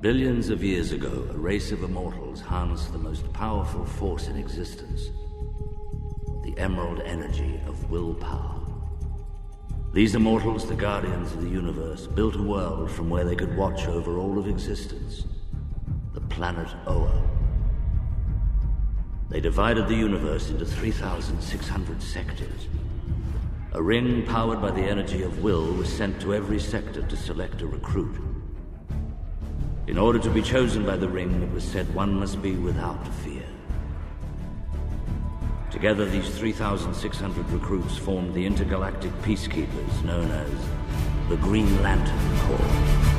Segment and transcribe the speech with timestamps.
[0.00, 5.10] Billions of years ago, a race of immortals harnessed the most powerful force in existence
[6.42, 8.62] the emerald energy of willpower.
[9.92, 13.88] These immortals, the guardians of the universe, built a world from where they could watch
[13.88, 15.26] over all of existence
[16.14, 17.22] the planet Oa.
[19.28, 22.68] They divided the universe into 3,600 sectors.
[23.72, 27.60] A ring powered by the energy of will was sent to every sector to select
[27.60, 28.29] a recruit.
[29.86, 33.06] In order to be chosen by the ring, it was said one must be without
[33.22, 33.44] fear.
[35.70, 40.50] Together, these 3,600 recruits formed the intergalactic peacekeepers known as
[41.28, 43.09] the Green Lantern Corps.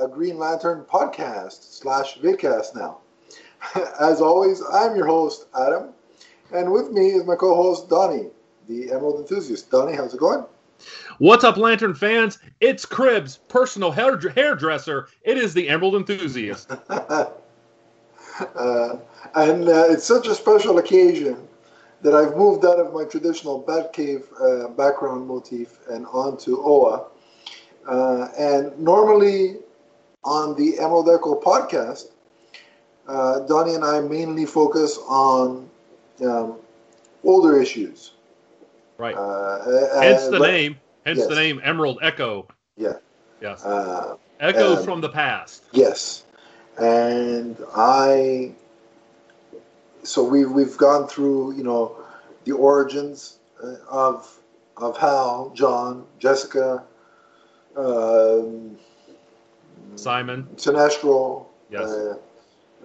[0.00, 2.98] A Green Lantern podcast slash vidcast now.
[4.00, 5.90] As always, I'm your host, Adam,
[6.54, 8.28] and with me is my co-host, Donnie,
[8.68, 9.70] the Emerald enthusiast.
[9.70, 10.44] Donnie, how's it going?
[11.18, 12.38] What's up, Lantern fans?
[12.60, 15.08] It's Cribs, personal hair- hairdresser.
[15.22, 16.72] It is the Emerald Enthusiast.
[18.56, 18.96] Uh,
[19.34, 21.46] and uh, it's such a special occasion
[22.00, 27.08] that I've moved out of my traditional Batcave uh, background motif and onto Oa.
[27.86, 29.56] Uh, and normally
[30.24, 32.08] on the Emerald Echo podcast,
[33.08, 35.68] uh, Donnie and I mainly focus on
[36.22, 36.56] um,
[37.24, 38.12] older issues.
[38.98, 39.14] Right.
[39.14, 40.80] Uh, hence uh, the but- name.
[41.06, 41.28] Hence yes.
[41.28, 42.46] the name Emerald Echo.
[42.76, 42.94] Yeah.
[43.40, 43.64] Yes.
[43.64, 45.64] Uh, Echo um, from the past.
[45.72, 46.24] Yes,
[46.78, 48.52] and I.
[50.02, 51.96] So we've we've gone through you know
[52.44, 54.38] the origins uh, of
[54.76, 56.84] of Hal, John, Jessica,
[57.76, 58.78] um,
[59.96, 60.46] Simon.
[60.56, 61.88] Sinestro, Yes.
[61.90, 62.16] uh,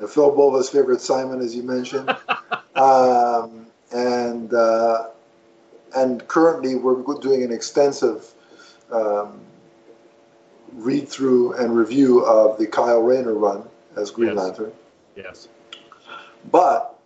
[0.08, 2.10] Phil Bova's favorite Simon, as you mentioned,
[2.76, 5.08] um, and uh,
[5.96, 8.34] and currently we're doing an extensive
[8.92, 9.40] um,
[10.74, 13.64] read through and review of the Kyle Rayner run
[13.96, 14.38] as Green Yes.
[14.38, 14.72] Lantern.
[15.16, 15.48] Yes.
[16.52, 17.00] But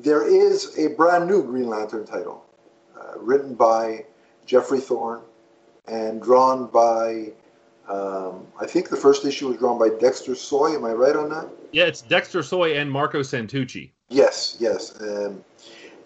[0.00, 2.44] there is a brand new Green Lantern title,
[2.98, 4.06] uh, written by
[4.46, 5.20] Geoffrey Thorne
[5.86, 7.32] and drawn by.
[7.88, 10.74] Um, I think the first issue was drawn by Dexter Soy.
[10.74, 11.48] Am I right on that?
[11.72, 13.90] Yeah, it's Dexter Soy and Marco Santucci.
[14.08, 15.00] Yes, yes.
[15.00, 15.44] Um,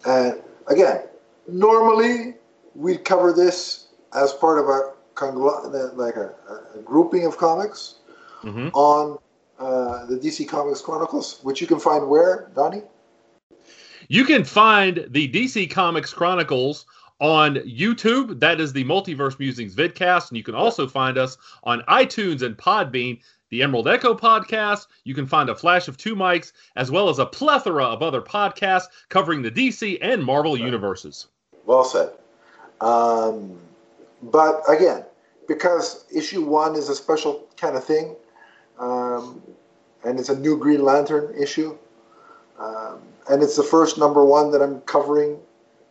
[0.07, 1.03] and again,
[1.49, 2.35] normally
[2.75, 6.35] we'd cover this as part of a congl- like a,
[6.75, 7.97] a grouping of comics
[8.43, 8.71] Mhm.
[8.75, 9.19] on
[9.59, 12.83] uh, the DC Comics Chronicles, which you can find where, Donnie?
[14.09, 16.85] You can find the DC Comics Chronicles
[17.21, 18.41] on YouTube.
[18.41, 20.29] That is the Multiverse Musings vidcast.
[20.29, 24.87] And you can also find us on iTunes and Podbean, the Emerald Echo podcast.
[25.05, 28.21] You can find a flash of two mics, as well as a plethora of other
[28.21, 31.29] podcasts covering the DC and Marvel universes.
[31.65, 32.13] Well said.
[32.81, 33.59] Um,
[34.23, 35.05] but again,
[35.49, 38.17] because issue one is a special kind of thing,
[38.79, 39.43] um,
[40.05, 41.77] and it's a new Green Lantern issue,
[42.59, 43.01] um,
[43.31, 45.39] and it's the first number one that I'm covering,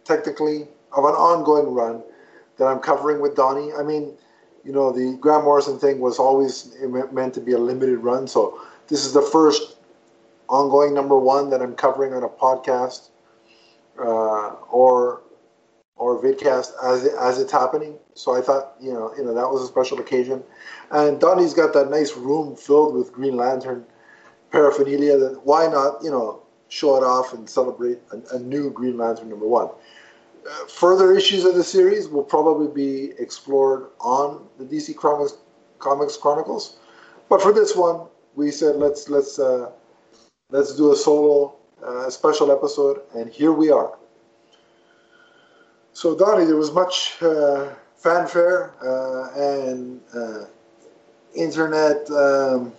[0.03, 2.03] technically, of an ongoing run
[2.57, 3.73] that I'm covering with Donnie.
[3.73, 4.13] I mean,
[4.63, 6.75] you know, the Grant Morrison thing was always
[7.11, 9.78] meant to be a limited run, so this is the first
[10.50, 13.09] ongoing number one that I'm covering on a podcast
[14.00, 15.22] uh, or
[15.97, 17.97] or vidcast as as it's happening.
[18.16, 20.44] So I thought, you know, you know that was a special occasion,
[20.91, 23.86] and Donnie's got that nice room filled with Green Lantern
[24.51, 25.18] paraphernalia.
[25.18, 29.30] That why not, you know, show it off and celebrate a, a new Green Lantern
[29.30, 29.69] number one.
[30.47, 35.38] Uh, further issues of the series will probably be explored on the DC Comics
[35.80, 36.77] Comics Chronicles,
[37.30, 39.71] but for this one, we said let's let's uh,
[40.51, 43.97] let's do a solo uh, special episode, and here we are.
[45.94, 50.45] So, Donnie, there was much uh, fanfare uh, and uh,
[51.33, 52.09] internet.
[52.12, 52.74] Um,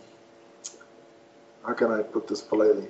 [1.66, 2.88] how can I put this politely?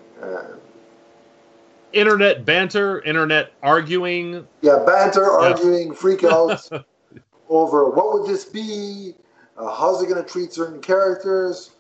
[1.96, 4.46] Internet banter, internet arguing.
[4.60, 5.32] yeah, banter, Yes.
[5.58, 6.68] arguing, freak out
[7.48, 9.14] over what would this be,
[9.56, 11.70] Uh, how's it going to treat certain characters,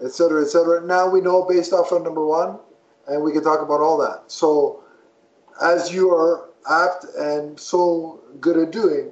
[0.00, 0.80] etc., etc.
[0.86, 2.60] Now we know based off of number one,
[3.08, 4.22] and we can talk about all that.
[4.28, 4.84] So,
[5.60, 9.10] as you are apt and so good at doing,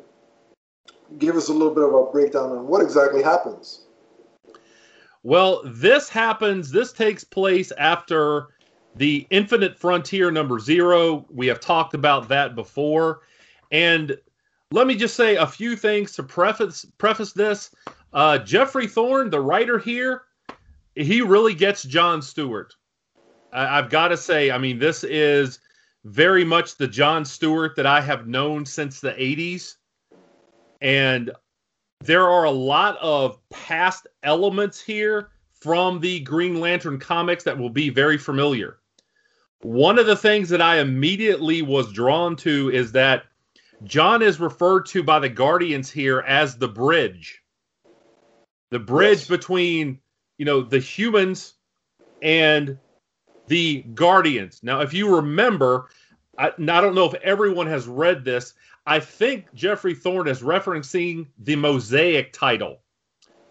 [1.19, 3.81] give us a little bit of a breakdown on what exactly happens.
[5.25, 8.47] Well, this happens, this takes place after
[8.97, 11.27] the Infinite Frontier number zero.
[11.31, 13.21] We have talked about that before.
[13.71, 14.17] And
[14.71, 17.75] let me just say a few things to preface preface this.
[18.12, 20.23] Uh, Geoffrey Thorne, the writer here,
[20.94, 22.75] he really gets John Stewart.
[23.53, 25.61] I, I've got to say, I mean, this is
[26.05, 29.77] very much the John Stewart that I have known since the 80s.
[30.81, 31.31] And
[32.00, 37.71] there are a lot of past elements here from the Green Lantern comics that will
[37.71, 38.79] be very familiar.
[39.62, 43.25] One of the things that I immediately was drawn to is that
[43.85, 47.43] John is referred to by the Guardians here as the bridge.
[48.70, 49.29] The bridge Yes.
[49.29, 50.00] between,
[50.38, 51.55] you know, the humans
[52.20, 52.79] and
[53.49, 54.61] the Guardians.
[54.62, 55.88] Now, if you remember,
[56.38, 58.55] I, I don't know if everyone has read this.
[58.87, 62.81] I think Geoffrey Thorne is referencing the Mosaic title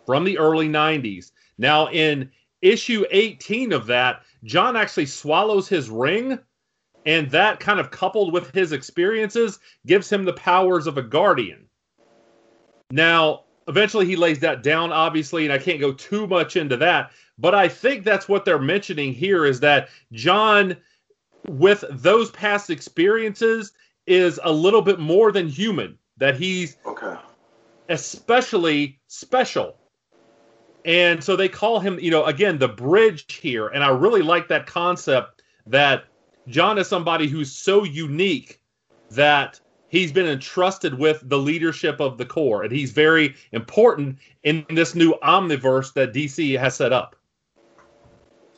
[0.05, 1.31] from the early 90s.
[1.57, 2.31] Now, in
[2.61, 6.39] issue 18 of that, John actually swallows his ring,
[7.05, 11.65] and that kind of coupled with his experiences gives him the powers of a guardian.
[12.91, 17.11] Now, eventually he lays that down, obviously, and I can't go too much into that,
[17.37, 20.77] but I think that's what they're mentioning here is that John,
[21.47, 23.71] with those past experiences,
[24.05, 27.15] is a little bit more than human, that he's Okay.
[27.89, 29.77] especially special.
[30.85, 33.67] And so they call him, you know, again, the bridge here.
[33.67, 36.05] And I really like that concept that
[36.47, 38.59] John is somebody who's so unique
[39.11, 42.63] that he's been entrusted with the leadership of the Corps.
[42.63, 47.15] And he's very important in this new omniverse that DC has set up.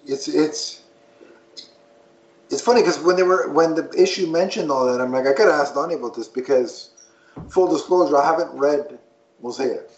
[0.05, 0.81] It's it's
[2.49, 5.33] it's funny because when they were when the issue mentioned all that, I'm like, I
[5.33, 6.91] gotta ask Donnie about this because
[7.49, 8.99] full disclosure, I haven't read
[9.41, 9.89] Mosaic.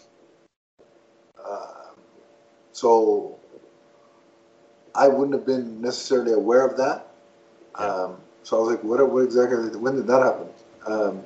[2.76, 3.38] So
[4.94, 7.08] I wouldn't have been necessarily aware of that.
[7.76, 9.56] Um, so I was like, what, what exactly?
[9.78, 10.48] When did that happen?
[10.86, 11.22] Um,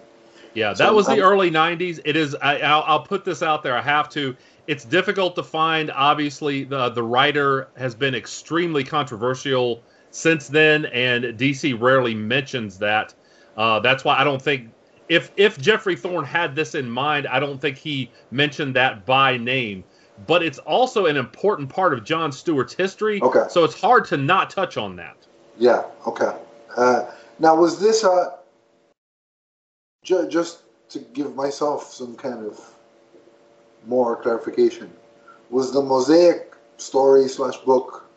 [0.55, 1.99] Yeah, So that was the I'm- early '90s.
[2.05, 2.37] It is.
[2.37, 3.77] I, I'll, I'll put this out there.
[3.77, 4.37] I have to.
[4.69, 5.91] It's difficult to find.
[5.91, 9.83] Obviously, the the writer has been extremely controversial
[10.13, 13.13] since then, and DC rarely mentions that.
[13.57, 14.71] Uh, that's why I don't think
[15.09, 19.37] if if Geoffrey Thorne had this in mind, I don't think he mentioned that by
[19.37, 19.83] name.
[20.27, 23.21] But it's also an important part of John Stewart's history.
[23.23, 23.45] Okay.
[23.49, 25.17] So it's hard to not touch on that.
[25.59, 25.85] Yeah.
[26.07, 26.33] Okay.
[26.77, 28.37] Uh, now, was this uh,
[30.05, 32.61] ju- just to give myself some kind of
[33.87, 34.91] more clarification?
[35.49, 38.09] Was the mosaic story slash book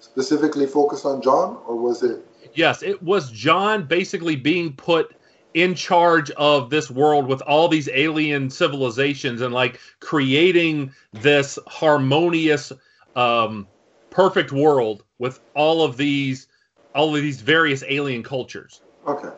[0.00, 2.26] specifically focused on John, or was it?
[2.54, 5.14] Yes, it was John basically being put
[5.54, 12.72] in charge of this world with all these alien civilizations and like creating this harmonious
[13.16, 13.66] um
[14.10, 16.46] perfect world with all of these
[16.94, 18.80] all of these various alien cultures.
[19.06, 19.30] Okay.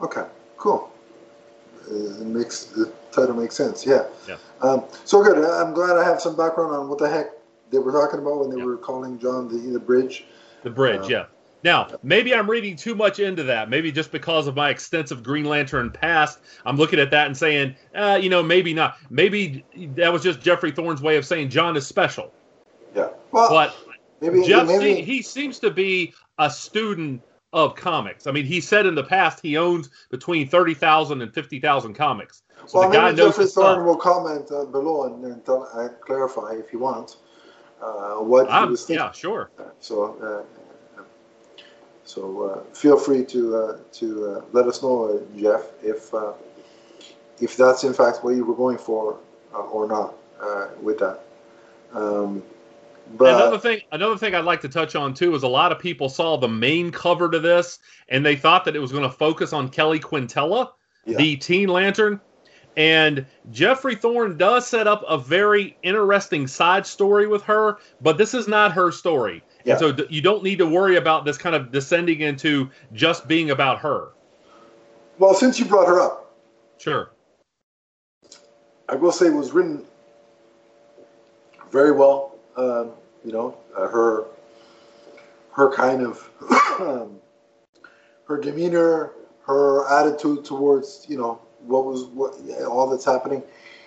[0.00, 0.24] Okay.
[0.56, 0.92] Cool.
[1.88, 3.84] It makes the title makes sense.
[3.86, 4.04] Yeah.
[4.28, 4.36] Yeah.
[4.60, 5.38] Um, so good.
[5.38, 7.30] I'm glad I have some background on what the heck
[7.70, 8.64] they were talking about when they Yeah.
[8.64, 10.26] were calling John the the bridge.
[10.62, 11.24] The bridge, Uh, yeah.
[11.62, 13.68] Now, maybe I'm reading too much into that.
[13.68, 17.76] Maybe just because of my extensive Green Lantern past, I'm looking at that and saying,
[17.94, 18.96] uh, you know, maybe not.
[19.10, 19.64] Maybe
[19.96, 22.32] that was just Geoffrey Thorne's way of saying John is special.
[22.94, 23.08] Yeah.
[23.30, 23.76] Well, But
[24.20, 28.26] maybe Geoff, maybe se- he seems to be a student of comics.
[28.26, 32.42] I mean, he said in the past he owns between 30,000 and 50,000 comics.
[32.66, 35.68] So well, the guy maybe knows Geoffrey Thorne will comment uh, below and, and tell,
[35.74, 37.18] uh, clarify if he wants
[37.82, 39.04] uh, what he I'm- was thinking.
[39.04, 39.50] yeah, sure.
[39.80, 40.59] So, uh,
[42.10, 46.32] so uh, feel free to uh, to uh, let us know, uh, Geoff, if uh,
[47.40, 49.18] if that's in fact what you were going for
[49.54, 51.20] uh, or not uh, with that.
[51.92, 52.42] Um,
[53.16, 55.78] but another thing, another thing I'd like to touch on too is a lot of
[55.78, 59.10] people saw the main cover to this and they thought that it was going to
[59.10, 60.72] focus on Kelly Quintella,
[61.06, 61.16] Yeah.
[61.16, 62.20] the Teen Lantern.
[62.76, 68.32] And Geoffrey Thorne does set up a very interesting side story with her, but this
[68.32, 69.42] is not her story.
[69.64, 69.72] Yeah.
[69.74, 73.28] And so d- you don't need to worry about this kind of descending into just
[73.28, 74.08] being about her.
[75.18, 76.34] well, since you brought her up,
[76.78, 77.10] Sure.
[78.88, 79.84] I will say it was written
[81.70, 82.36] very well.
[82.56, 82.90] Um,
[83.24, 84.24] you know, uh, her
[85.52, 86.28] her kind of
[86.80, 87.20] um,
[88.26, 89.12] her demeanor,
[89.46, 93.42] her attitude towards you know what was what all that's happening.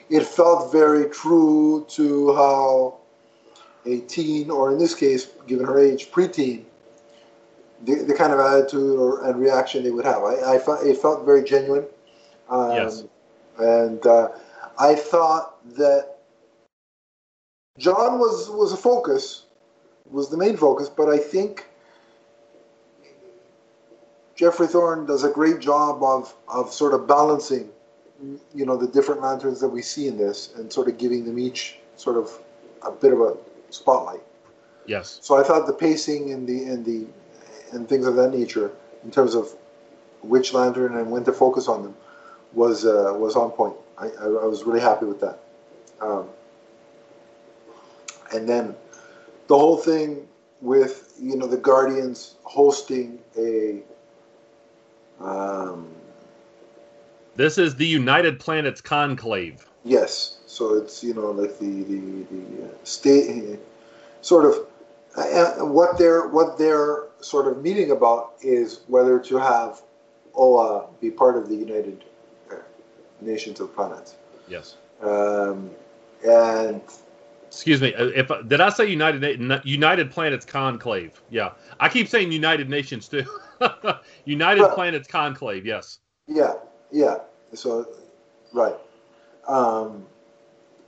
[0.10, 3.00] it felt very true to how
[3.86, 6.64] a teen, or in this case, given her age, preteen,
[7.86, 10.24] the, the kind of attitude or and reaction they would have.
[10.24, 11.86] I, I felt it felt very genuine.
[12.50, 13.04] Um, Yes.
[13.60, 14.30] And uh,
[14.80, 16.16] I thought that
[17.78, 19.46] John was was a focus,
[20.10, 21.66] was the main focus, but I think
[24.36, 27.70] Geoffrey Thorne does a great job of of sort of balancing,
[28.56, 31.38] you know, the different lanterns that we see in this, and sort of giving them
[31.38, 32.32] each sort of
[32.82, 33.38] a bit of a
[33.74, 34.22] spotlight.
[34.86, 35.20] Yes.
[35.22, 37.06] So I thought the pacing and the and the
[37.72, 38.72] and things of that nature,
[39.04, 39.54] in terms of
[40.22, 41.96] which lantern and when to focus on them,
[42.54, 43.76] was uh, was on point.
[43.98, 45.40] I, I, I was really happy with that.
[46.02, 46.28] Um,
[48.34, 48.76] and then
[49.48, 50.28] the whole thing
[50.62, 53.82] with you know the Guardians hosting a
[55.20, 55.88] um,
[57.36, 59.66] This is the United Planets Conclave.
[59.86, 62.00] Yes, so it's you know like the the
[62.32, 63.60] the uh, state
[64.22, 64.66] sort of
[65.18, 69.82] uh, what they're what they're sort of meeting about is whether to have
[70.36, 72.06] OA be part of the United
[72.52, 72.56] uh,
[73.22, 74.16] Nations of Planets,
[74.48, 74.78] Yes.
[75.02, 75.70] um,
[76.26, 76.82] and
[77.48, 77.94] Excuse me.
[77.94, 81.22] uh, If did I say United United Planets Conclave?
[81.30, 83.26] Yeah, I keep saying United Nations too.
[84.26, 85.66] United Planets Conclave.
[85.66, 86.00] Yes.
[86.28, 86.54] yeah,
[86.92, 87.18] yeah.
[87.54, 87.86] So
[88.54, 88.76] right,
[89.48, 90.06] um,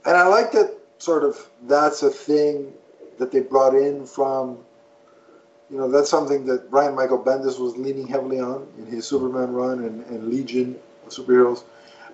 [0.04, 2.72] and I like that sort of that's a thing
[3.18, 4.58] that they brought in from
[5.70, 9.52] you know, that's something that Brian Michael Bendis was leaning heavily on in his Superman
[9.52, 11.64] run and, and Legion of superheroes.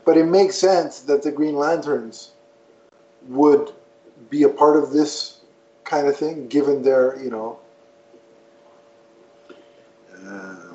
[0.04, 2.32] But it makes sense that the Green Lanterns
[3.28, 3.72] would
[4.30, 5.40] be a part of this
[5.84, 7.58] kind of thing, given their, you know,
[10.26, 10.71] uh,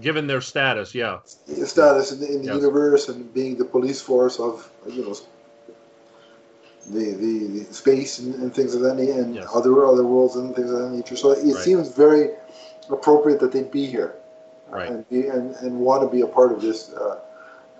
[0.00, 1.18] Given their status, yeah.
[1.24, 5.14] status in the, in the universe and being the police force of, you know,
[6.90, 9.48] the, the, the space and, and things of that nature, and Yes.
[9.54, 11.16] other other worlds and things of that nature.
[11.16, 11.54] So it Right.
[11.56, 12.30] seems very
[12.90, 14.14] appropriate that they be here
[14.70, 14.88] Right.
[14.88, 17.18] and be and, and want to be a part of this uh,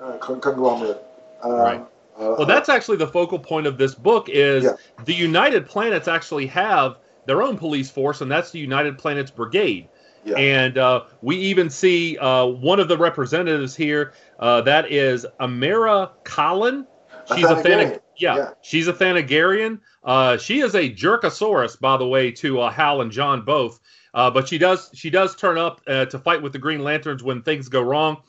[0.00, 1.02] uh, conglomerate.
[1.42, 1.80] Um, Right.
[2.18, 4.76] uh, Well, that's actually the focal point of this book is Yeah.
[5.04, 9.88] the United Planets actually have their own police force, and that's the United Planets Brigade.
[10.24, 10.36] Yeah.
[10.36, 14.12] And uh, we even see uh, one of the representatives here.
[14.38, 16.86] Uh, that is Amira Collin.
[17.34, 17.56] She's a.
[17.62, 18.50] Thana- yeah, Yeah.
[18.62, 19.80] she's a Thanagarian.
[20.04, 23.80] Uh, she is a Jerkosaurus, by the way, to uh, Hal and John both.
[24.14, 27.22] Uh, but she does she does turn up uh, to fight with the Green Lanterns
[27.22, 28.22] when things go wrong.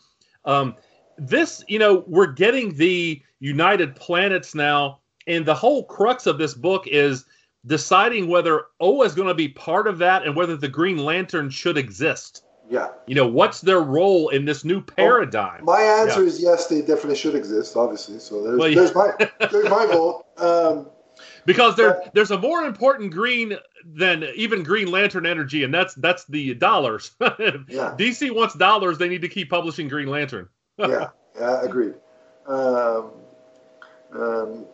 [0.45, 0.75] Um,
[1.17, 6.53] this, you know, we're getting the United Planets now, and the whole crux of this
[6.53, 7.25] book is
[7.65, 11.49] deciding whether Oa is going to be part of that and whether the Green Lantern
[11.49, 12.43] should exist.
[12.69, 12.89] yeah.
[13.07, 15.63] You know, what's their role in this new paradigm?
[15.65, 16.27] My answer Yeah.
[16.27, 16.67] is yes.
[16.67, 18.19] They definitely should exist, obviously.
[18.19, 18.75] So there's, Well, yeah.
[18.75, 19.11] there's my
[19.51, 20.25] there's my vote.
[20.37, 20.87] Um,
[21.45, 26.25] because there there's a more important green than even Green Lantern energy, and that's that's
[26.25, 27.11] the dollars.
[27.19, 27.95] Yeah.
[27.97, 30.47] DC wants dollars; they need to keep publishing Green Lantern.
[30.77, 31.93] yeah, yeah, agreed.
[32.47, 33.11] Um,
[34.15, 34.65] um,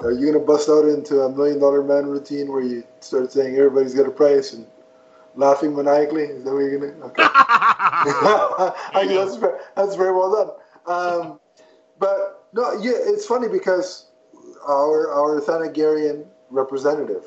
[0.00, 3.56] are you gonna bust out into a million dollar man routine where you start saying
[3.56, 4.66] everybody's got a price and
[5.34, 6.24] laughing maniacally?
[6.24, 7.06] Is that what you're gonna?
[7.06, 7.22] Okay.
[7.24, 10.32] I think that's very, that's very well
[10.86, 10.94] done.
[10.94, 11.40] Um,
[11.98, 14.06] but no, yeah, it's funny because
[14.66, 17.24] our our Thanagarian representative,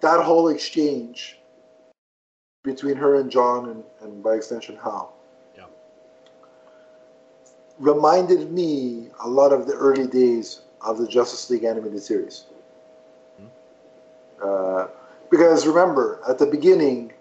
[0.00, 1.38] that whole exchange
[2.64, 5.14] between her and John and, and by extension Hal,
[5.56, 5.64] Yeah.
[7.78, 12.44] reminded me a lot of the early days of the Justice League animated series.
[14.42, 14.86] Uh,
[15.30, 17.12] because remember, at the beginning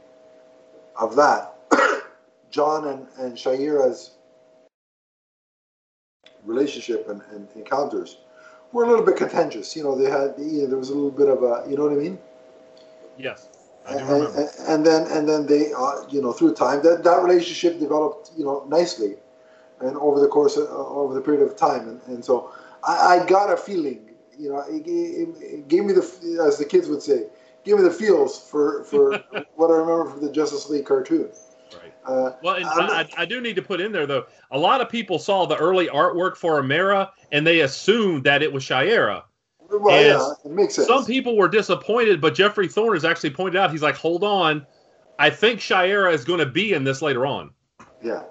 [1.00, 1.56] of that,
[2.52, 4.12] John and, and Shayera's
[6.46, 8.18] relationship and, and encounters
[8.72, 9.76] were a little bit contentious.
[9.76, 11.84] You know, they had you know, there was a little bit of a you know
[11.84, 12.20] what I mean.
[13.18, 13.50] yes,
[13.86, 14.38] I do And, remember.
[14.38, 18.32] and, and then and then they uh, you know through time that that relationship developed
[18.38, 19.16] you know nicely,
[19.82, 22.52] and over the course of, over the period of time, and, and so
[22.84, 24.10] I, I got a feeling.
[24.38, 27.26] You know, it, it, it gave me the as the kids would say,
[27.66, 29.12] gave me the feels for for
[29.56, 31.30] what I remember from the Justice League cartoon.
[31.74, 31.94] Right.
[32.06, 34.26] Uh, Well, and I'm I, I I do need to put in there though.
[34.52, 38.52] A lot of people saw the early artwork for Amira, and they assumed that it
[38.52, 39.24] was Shiera.
[39.70, 40.88] well, yeah, it makes sense.
[40.88, 44.66] Some people were disappointed, but Geoffrey Thorne has actually pointed out he's like, "Hold on,
[45.20, 47.52] I think Shiera is going to be in this later on."
[48.02, 48.24] yeah.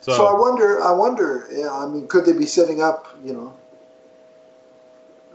[0.00, 0.82] So, So, I wonder.
[0.82, 1.48] I wonder.
[1.50, 3.18] Yeah, I mean, could they be setting up?
[3.24, 3.56] You know,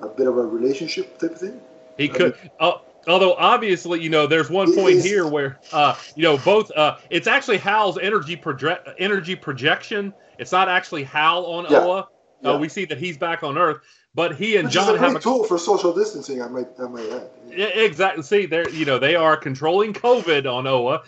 [0.01, 1.60] a bit of a relationship type of thing.
[1.98, 2.36] he could.
[2.60, 2.74] Uh,
[3.08, 6.72] although obviously, you know, there's one point is- here where, uh, you know, both.
[6.75, 10.13] Uh, it's actually Hal's energy project energy projection.
[10.39, 11.84] It's not actually Hal on Yeah.
[11.86, 11.98] Oa.
[12.00, 12.05] Uh,
[12.53, 12.58] Yeah.
[12.58, 13.77] we see that he's back on Earth,
[14.15, 16.41] but he and Which John have a tool for social distancing.
[16.41, 17.29] I might, I might add.
[17.50, 18.24] Yeah, exactly.
[18.24, 21.03] See, they're you know they are controlling COVID on Oa.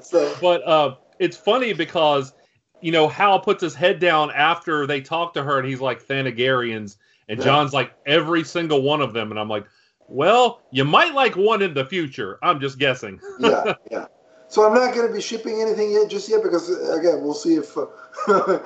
[0.00, 2.32] So, but uh, it's funny because
[2.80, 6.02] you know Hal puts his head down after they talk to her, and he's like
[6.02, 6.96] Thanagarians,
[7.30, 7.42] and.
[7.42, 9.64] John's like every single one of them, and I'm like,
[10.08, 12.38] well, you might like one in the future.
[12.42, 13.20] I'm just guessing.
[13.38, 14.06] yeah, yeah.
[14.48, 17.34] So I'm not going to be shipping anything yet, just yet, because uh, again, we'll
[17.34, 17.86] see if uh,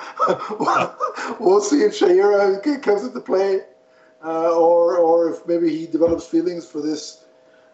[1.38, 3.60] we'll see if Shaira comes into play,
[4.24, 7.24] uh, or or if maybe he develops feelings for this,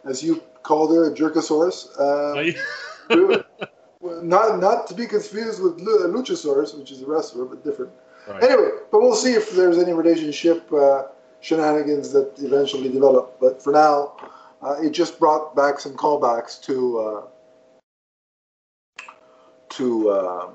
[0.04, 2.00] as you called her, a Jerkosaurus.
[2.00, 2.36] Um,
[4.00, 7.92] not not to be confused with Luchasaurus, which is a wrestler, but different.
[8.28, 8.42] Right.
[8.42, 11.04] Anyway, but we'll see if there's any relationship uh,
[11.40, 13.38] shenanigans that eventually develop.
[13.40, 14.16] But for now,
[14.62, 17.22] uh, it just brought back some callbacks to uh,
[19.70, 20.50] to um,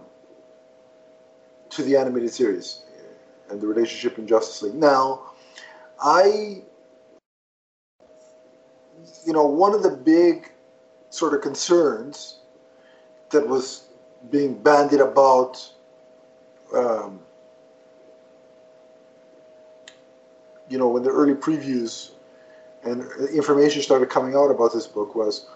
[1.70, 2.84] to the animated series
[3.50, 4.76] and the relationship in Justice League.
[4.76, 5.34] Now,
[6.02, 6.64] I,
[9.26, 10.52] you know, one of the big
[11.10, 12.40] sort of concerns
[13.32, 13.86] that was
[14.32, 15.72] being bandied about.
[16.74, 17.20] Um,
[20.70, 22.12] you know, when the early previews
[22.84, 25.48] and information started coming out about this book was,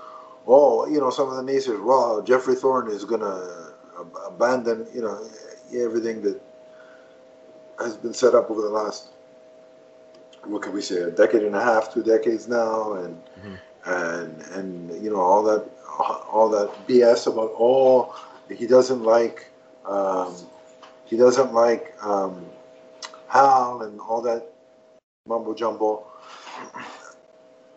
[0.48, 3.74] oh, you know, some of the naysayers, well, Geoffrey Thorne is going to
[4.28, 5.28] abandon, you know,
[5.76, 6.40] everything that
[7.80, 9.08] has been set up over the last,
[10.46, 13.60] what can we say, a decade and a half, two decades now, and Mhm.
[13.86, 15.66] and and you know all that
[16.00, 18.15] all that BS about oh
[18.50, 19.51] he doesn't like
[19.86, 20.36] um,
[21.06, 22.46] he doesn't like um,
[23.27, 24.51] Hal and all that
[25.27, 26.06] mumbo jumbo.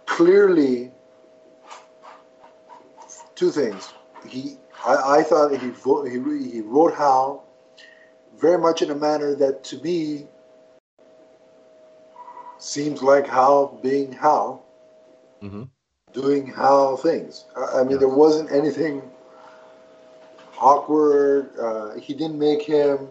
[0.06, 0.90] Clearly,
[3.34, 3.92] two things.
[4.26, 5.70] He, I, I thought he,
[6.10, 7.44] he he wrote Hal
[8.38, 10.26] very much in a manner that to me
[12.58, 14.64] seems like Hal being Hal,
[15.42, 15.68] Mhm.
[16.12, 17.44] Doing how things.
[17.56, 17.98] I, I mean, Yeah.
[17.98, 19.02] there wasn't anything
[20.60, 21.50] awkward.
[21.58, 23.08] Uh, he didn't make him.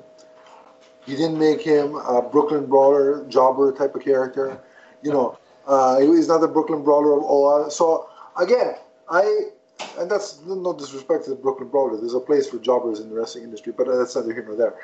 [1.06, 4.60] He didn't make him a Brooklyn brawler, jobber type of character.
[5.02, 7.72] You know, uh, he's not the Brooklyn brawler of Oa.
[7.72, 8.76] So again,
[9.10, 9.50] I
[9.98, 11.98] and that's no disrespect to the Brooklyn brawler.
[11.98, 14.76] There's a place for jobbers in the wrestling industry, but that's neither here nor there.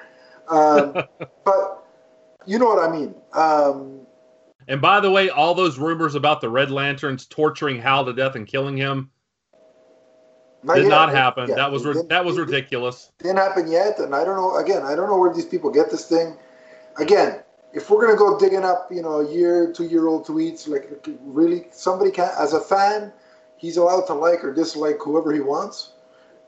[0.49, 0.93] Um,
[1.45, 1.85] but
[2.45, 3.13] you know what I mean.
[3.33, 3.96] Um,
[4.67, 8.35] And by the way, all those rumors about the Red Lanterns torturing Hal to death
[8.35, 9.09] and killing him
[10.65, 10.89] did yet.
[10.89, 11.49] not happen.
[11.49, 13.11] Yeah, that was it ri- didn't- that was ridiculous.
[13.19, 14.57] didn't happen yet, and I don't know.
[14.57, 16.35] Again, I don't know where these people get this thing.
[16.97, 17.41] Again,
[17.73, 20.89] if we're gonna go digging up, you know, a year, two year old tweets, like
[21.21, 23.13] really, somebody can, as a fan,
[23.55, 25.93] he's allowed to like or dislike whoever he wants.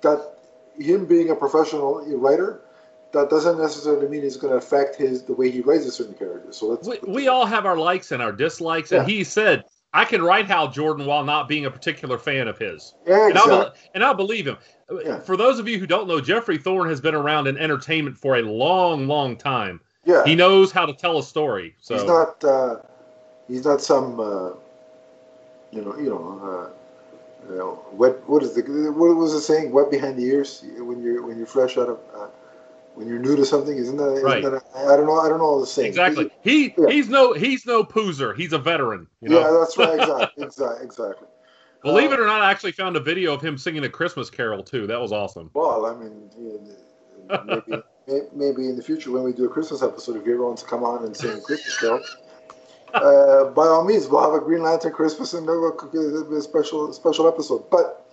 [0.01, 0.35] That
[0.77, 2.61] him being a professional writer,
[3.11, 6.13] that doesn't necessarily mean it's going to affect his the way he writes a certain
[6.13, 6.51] character.
[6.51, 6.87] So let's.
[6.87, 10.45] We, we all have our likes and our dislikes, and he said, "I can write
[10.47, 13.53] Hal Jordan while not being a particular fan of his." yeah, And, exactly.
[13.55, 14.57] I'll, and I'll believe him.
[15.03, 15.19] Yeah.
[15.19, 18.37] For those of you who don't know, Geoffrey Thorne has been around in entertainment for
[18.37, 19.79] a long, long time.
[20.03, 21.75] yeah, He knows how to tell a story.
[21.79, 22.43] So he's not.
[22.43, 22.75] Uh,
[23.47, 24.19] he's not some.
[24.19, 24.49] Uh,
[25.71, 25.97] you know.
[25.97, 26.41] You know.
[26.43, 26.75] Uh,
[27.49, 28.27] you know, wet.
[28.29, 28.61] What is the?
[28.91, 29.71] What was the saying?
[29.71, 31.99] Wet behind the ears when you're when you're fresh out of.
[32.99, 34.11] When you're new to something, isn't that?
[34.15, 34.43] Isn't Right.
[34.43, 35.21] that a, I don't know.
[35.21, 35.87] I don't know all the saying.
[35.87, 36.29] exactly.
[36.43, 36.89] He Yeah.
[36.89, 38.35] he's no he's no poozer.
[38.35, 39.07] He's a veteran.
[39.21, 39.39] You know?
[39.39, 39.99] Yeah, that's right.
[40.01, 40.43] Exactly.
[40.43, 40.85] exactly.
[40.85, 41.27] Exactly.
[41.81, 44.29] Believe Uh, it or not, I actually found a video of him singing a Christmas
[44.29, 44.85] carol too.
[44.85, 45.49] That was awesome.
[45.53, 46.29] Well, I mean,
[48.05, 50.67] maybe, maybe in the future when we do a Christmas episode, if everyone wants to
[50.67, 52.03] come on and sing a Christmas carol,
[52.95, 56.41] uh, by all means, we'll have a Green Lantern Christmas and we'll cook a a
[56.41, 57.69] special special episode.
[57.69, 58.05] But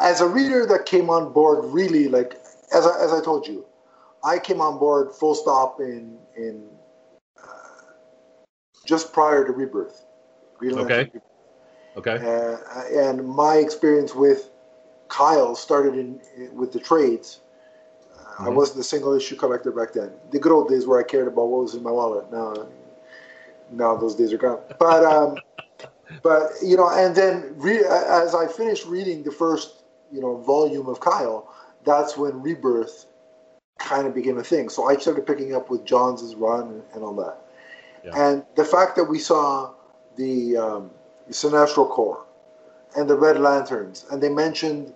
[0.00, 2.38] as a reader that came on board, really, like
[2.72, 3.64] as I, as I told you,
[4.24, 6.68] I came on board full stop in in
[7.42, 7.46] uh,
[8.86, 10.04] just prior to Rebirth.
[10.58, 11.10] Green Lantern
[11.96, 12.16] Okay.
[12.16, 12.24] Okay.
[12.24, 14.50] uh, and my experience with
[15.08, 16.20] Kyle started in,
[16.54, 17.40] with the trades.
[18.14, 18.54] Uh, I Mhm.
[18.54, 20.12] wasn't a single issue collector back then.
[20.30, 22.30] The good old days where I cared about what was in my wallet.
[22.30, 22.66] Now,
[23.70, 24.60] now those days are gone.
[24.78, 25.40] But um,
[26.22, 30.88] but you know, and then re- as I finished reading the first you know volume
[30.88, 31.52] of Kyle,
[31.84, 33.06] that's when Rebirth
[33.78, 34.68] kind of became a thing.
[34.68, 37.38] So I started picking up with Johns' run and all that.
[38.04, 38.12] Yeah.
[38.16, 39.72] And the fact that we saw
[40.16, 40.90] the um,
[41.30, 42.26] Sinestro Corps
[42.96, 44.94] and the Red Lanterns, and they mentioned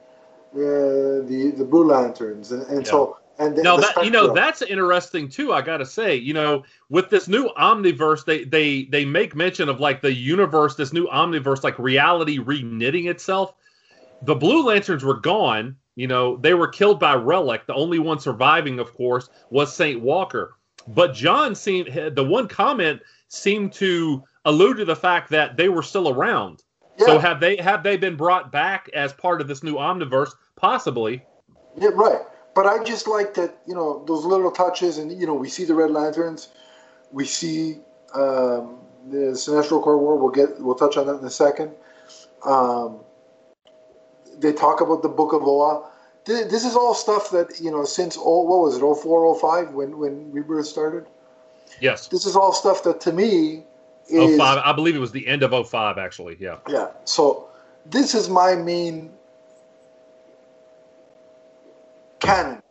[0.54, 4.32] uh, the the Blue Lanterns, and, and so and the, Now the that you know
[4.32, 5.52] that's interesting too.
[5.52, 9.68] I got to say, you know, with this new omniverse, they they they make mention
[9.68, 13.54] of like the universe, this new omniverse, like reality reknitting itself.
[14.22, 15.76] The Blue Lanterns were gone.
[15.94, 17.66] You know, they were killed by Relic.
[17.66, 20.56] The only one surviving, of course, was Saint Walker.
[20.88, 25.82] but John seemed the one comment seemed to allude to the fact that they were
[25.82, 26.62] still around.
[26.98, 30.30] So have they have they been brought back as part of this new omniverse?
[30.56, 31.24] Possibly.
[31.76, 32.20] Yeah, right.
[32.54, 35.64] But I just like that, you know, those little touches, and you know, we see
[35.64, 36.48] the Red Lanterns,
[37.10, 37.78] we see
[38.14, 38.78] um,
[39.08, 40.16] the Sinestro Corps War.
[40.16, 41.72] We'll get, we'll touch on that in a second.
[42.44, 43.00] Um,
[44.42, 45.88] they talk about the Book of Oa.
[46.24, 49.98] This is all stuff that you know since oh, what was it, 04, 05, when
[49.98, 51.06] when Rebirth started.
[51.80, 52.08] Yes.
[52.08, 53.64] This is all stuff that to me
[54.12, 54.58] oh is five.
[54.64, 56.36] I believe it was the end of 05, actually.
[56.38, 56.58] Yeah.
[56.68, 56.88] yeah.
[57.04, 57.48] So
[57.86, 59.10] this is my main
[62.20, 62.62] canon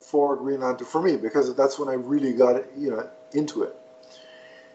[0.00, 3.76] for Green Lantern for me because that's when I really got you know into it.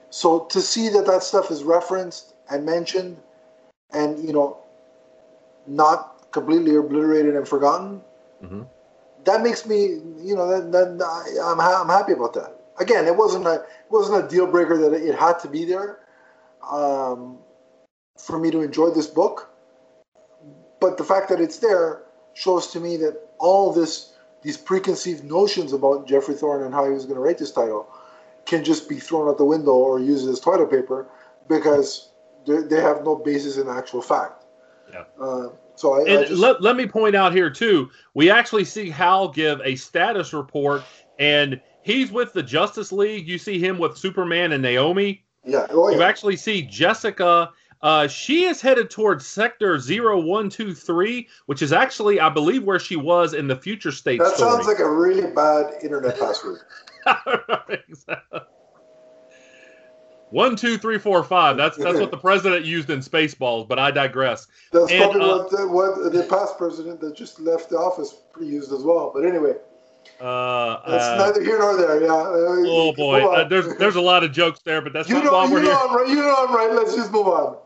[0.10, 3.17] So to see that that stuff is referenced and mentioned,
[3.91, 4.58] and you know,
[5.67, 8.01] not completely obliterated and forgotten,
[8.43, 8.67] Mhm.
[9.25, 12.56] that makes me you know that, that I, I'm ha- I'm happy about that.
[12.80, 15.99] Again, it wasn't a it wasn't a deal breaker that it had to be there
[16.69, 17.39] um,
[18.17, 19.49] for me to enjoy this book,
[20.80, 22.03] but the fact that it's there
[22.34, 26.91] shows to me that all this these preconceived notions about Geoffrey Thorne and how he
[26.91, 27.88] was going to write this title
[28.45, 31.08] can just be thrown out the window or used as toilet paper
[31.49, 32.10] because
[32.45, 34.43] they they have no basis in actual fact.
[34.91, 35.04] Yeah.
[35.19, 38.89] Uh, so I, I just, let, let me point out here too, we actually see
[38.89, 40.84] Hal give a status report,
[41.19, 43.28] and he's with the Justice League.
[43.28, 45.23] You see him with Superman and Naomi.
[45.45, 47.52] yeah, oh, You actually see Jessica.
[47.82, 53.36] Uh, she is headed towards Sector 0123, which is actually, I believe, where she was
[53.36, 54.52] in the Future State that story.
[54.52, 56.62] sounds like a really bad internet password.
[60.30, 61.56] One, two, three, four, five.
[61.56, 64.48] That's that's what the president used in Spaceballs, but I digress.
[64.74, 68.16] That's And, probably uh, what, the, what the past president that just left the office
[68.42, 69.12] used as well.
[69.13, 69.54] But anyway,
[70.20, 72.02] Uh, that's uh, neither here nor there.
[72.02, 72.12] Yeah.
[72.12, 75.24] Uh, oh boy, uh, there's there's a lot of jokes there, but that's you not
[75.26, 75.74] know, why we're here.
[75.74, 76.08] I'm right.
[76.10, 76.72] You know I'm right.
[76.74, 77.58] Let's just move on.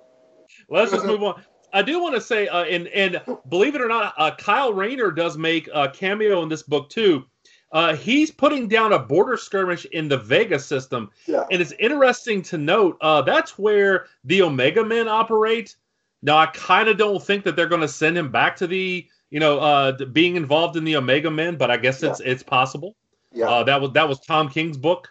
[0.69, 1.41] Let's just move on.
[1.73, 5.09] I do want to say, uh, and and believe it or not, uh, Kyle Rayner
[5.09, 7.25] does make a cameo in this book too.
[7.71, 11.45] Uh, he's putting down a border skirmish in the Vega system, Yeah.
[11.51, 15.75] and it's interesting to note uh, that's where the Omega Men operate.
[16.21, 19.07] Now, I kind of don't think that they're going to send him back to the,
[19.29, 22.95] you know, uh, being involved in the Omega Men, but I guess it's it's possible.
[23.33, 23.49] Yeah.
[23.49, 25.07] Uh, that was that was Tom King's book,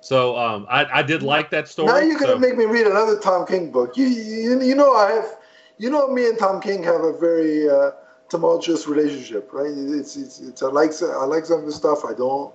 [0.00, 1.88] so um, I I did like that story.
[1.88, 3.96] now you're gonna so- make me read another Tom King book.
[3.98, 5.36] You, you you know I have,
[5.76, 7.90] you know me and Tom King have a very uh,
[8.30, 9.70] tumultuous relationship, right?
[9.74, 12.04] It's it's, it's I like I like some of his stuff.
[12.04, 12.54] I don't,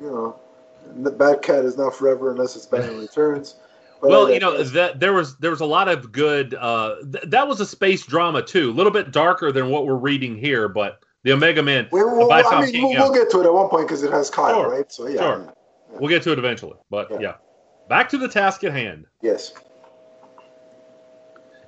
[0.00, 0.38] you know,
[1.02, 3.56] the Bad Cat is not forever unless it's Batman Returns.
[4.00, 6.54] But well, I- you know that there was there was a lot of good.
[6.54, 9.94] Uh, th- that was a space drama too, a little bit darker than what we're
[9.96, 10.68] reading here.
[10.68, 13.02] But the Omega Man we, we, by I mean, King, we'll, yeah.
[13.02, 14.70] we'll get to it at one point because it has Kyle, Sure.
[14.70, 14.92] right?
[14.92, 15.44] So yeah, Sure.
[15.46, 15.96] yeah.
[15.98, 16.76] we'll get to it eventually.
[16.90, 17.18] But Yeah.
[17.20, 17.34] yeah,
[17.88, 19.06] back to the task at hand.
[19.22, 19.52] yes,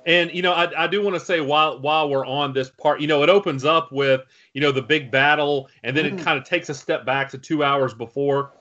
[0.05, 3.01] And you know, I, I do want to say while while we're on this part,
[3.01, 4.21] you know, it opens up with
[4.53, 6.19] you know the big battle, and then Mhm.
[6.19, 8.51] it kind of takes a step back to two hours before.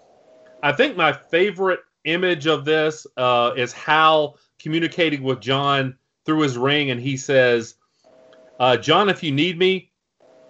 [0.63, 6.59] I think my favorite image of this uh, is Hal communicating with John through his
[6.59, 7.77] ring, and he says,
[8.59, 9.93] uh, "John, if you need me,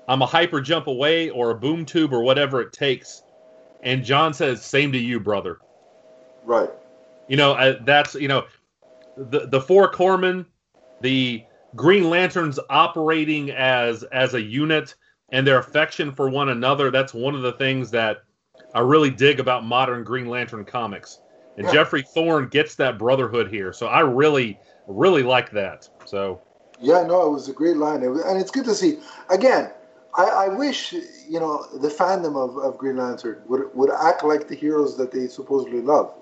[0.09, 3.23] I'm a hyper jump away or a boom tube or whatever it takes."
[3.83, 5.59] And John says, "Same to you, brother."
[6.45, 6.71] right.
[7.29, 8.47] You know, uh, that's you know,
[9.17, 10.47] the the four corpsmen,
[11.01, 11.45] the
[11.77, 14.95] Green Lanterns operating as as a unit,
[15.31, 16.91] and their affection for one another.
[16.91, 18.23] That's one of the things that
[18.75, 21.21] I really dig about modern Green Lantern comics.
[21.57, 21.73] And Yeah.
[21.73, 25.89] Geoffrey Thorne gets that brotherhood here, so I really really like that.
[26.07, 26.41] So
[26.81, 29.01] Yeah, no, it was a great line, it was, and it's good to see.
[29.29, 29.71] Again,
[30.17, 34.49] I, I wish you know the fandom of, of Green Lantern would would act like
[34.49, 36.15] the heroes that they supposedly love,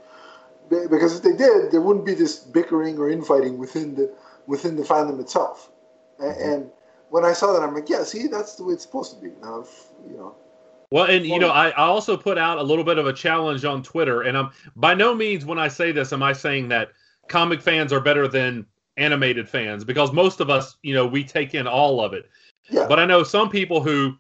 [0.69, 4.11] because if they did, there wouldn't be this bickering or infighting within the
[4.47, 5.71] within the fandom itself.
[6.19, 6.51] A- mm-hmm.
[6.51, 6.71] And,
[7.11, 9.33] when I saw that, I'm like, yeah, see, that's the way it's supposed to be.
[9.43, 10.35] Now, if, you know,
[10.91, 13.65] Well, and you know, I, I also put out a little bit of a challenge
[13.65, 16.91] on Twitter, and I'm by no means when I say this am I saying that
[17.29, 21.55] comic fans are better than animated fans because most of us, you know, we take
[21.55, 22.29] in all of it.
[22.71, 24.17] yeah, But I know some people who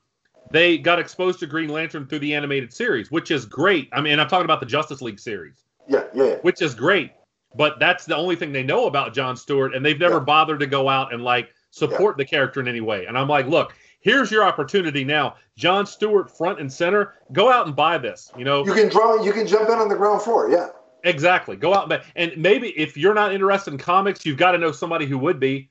[0.50, 3.88] they got exposed to Green Lantern through the animated series, which is great.
[3.92, 6.36] I mean, I'm talking about the Justice League series, yeah, yeah.
[6.42, 7.12] which is great.
[7.56, 10.20] But that's the only thing they know about John Stewart, and they've never Yeah.
[10.24, 13.06] bothered to go out and like support the character in any way.
[13.06, 17.14] And I'm like, look, here's your opportunity now, John Stewart front and center.
[17.32, 18.30] Go out and buy this.
[18.36, 20.50] You know, You can draw, you can jump in on the ground floor.
[20.50, 20.68] Yeah,
[21.04, 21.54] Exactly.
[21.56, 24.58] Go out and buy- and maybe if you're not interested in comics, you've got to
[24.58, 25.70] know somebody who would be.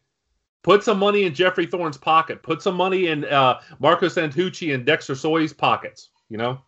[0.64, 2.42] Put some money in Geoffrey Thorne's pocket.
[2.42, 6.10] Put some money in uh, Marco Santucci and Dexter Soy's pockets.
[6.30, 6.60] You know.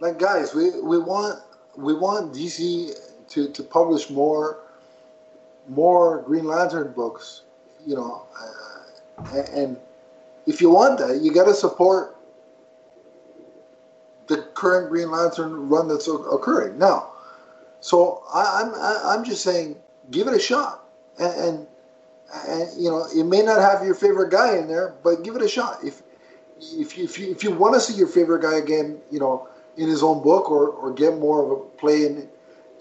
[0.00, 1.38] like guys, we, we want
[1.76, 2.90] we want DC
[3.30, 4.58] to, to publish more
[5.68, 7.42] more Green Lantern books,
[7.86, 9.76] you know, uh, and,
[10.46, 12.16] if you want that, you got to support
[14.26, 17.12] the current Green Lantern run that's occurring now.
[17.80, 19.76] So I, I'm I, I'm just saying,
[20.10, 20.88] give it a shot,
[21.18, 21.66] and, and
[22.46, 25.42] and you know, it may not have your favorite guy in there, but give it
[25.42, 25.84] a shot.
[25.84, 26.02] If
[26.58, 29.46] if you, if you, if you want to see your favorite guy again, you know,
[29.76, 32.28] in his own book or, or get more of a play in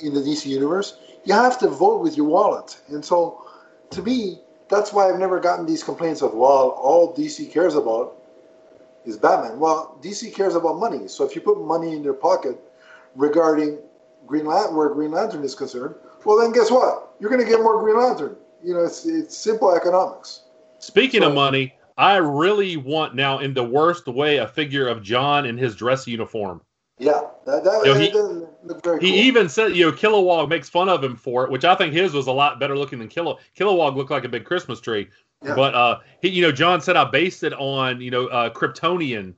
[0.01, 2.79] in the DC universe, you have to vote with your wallet.
[2.89, 3.45] And so,
[3.91, 8.15] to me, that's why I've never gotten these complaints of, well, all DC cares about
[9.05, 9.59] is Batman.
[9.59, 11.07] Well, DC cares about money.
[11.07, 12.59] So if you put money in your pocket
[13.15, 13.79] regarding
[14.27, 17.13] Green Lantern, where Green Lantern is concerned, well, then guess what?
[17.19, 18.35] You're going to get more Green Lantern.
[18.63, 20.43] You know, it's it's simple economics.
[20.79, 25.45] Speaking of money, I really want now, in the worst way, a figure of John
[25.45, 26.61] in his dress uniform.
[26.99, 29.19] Yeah, that that, You know, he- doesn't look very He cool.
[29.19, 32.13] even said, you know, Kilowog makes fun of him for it, which I think his
[32.13, 33.37] was a lot better looking than Kilo.
[33.57, 35.09] Kilowog looked like a big Christmas tree.
[35.41, 35.55] Yeah.
[35.55, 39.33] But uh, he, you know, John said I based it on, you know, uh, Kryptonian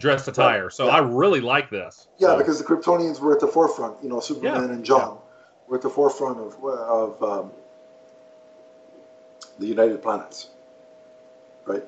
[0.00, 0.68] dress attire.
[0.70, 0.96] So Yeah.
[0.96, 2.08] I really like this.
[2.18, 4.02] Yeah, So, because the Kryptonians were at the forefront.
[4.02, 5.18] You know, Superman Yeah, and John
[5.68, 7.52] were at the forefront of of um,
[9.60, 10.48] the United Planets,
[11.64, 11.84] right?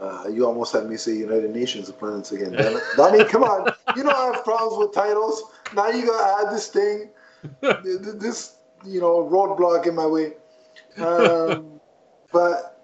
[0.00, 2.52] Uh, you almost had me say United Nations of Planets again.
[2.96, 3.72] Donnie, come on.
[3.96, 5.42] You know I have problems with titles.
[5.74, 7.10] Now you gotta add this thing,
[7.60, 8.56] th- th- this
[8.86, 10.34] you know roadblock in my way.
[10.98, 11.80] Um,
[12.32, 12.80] but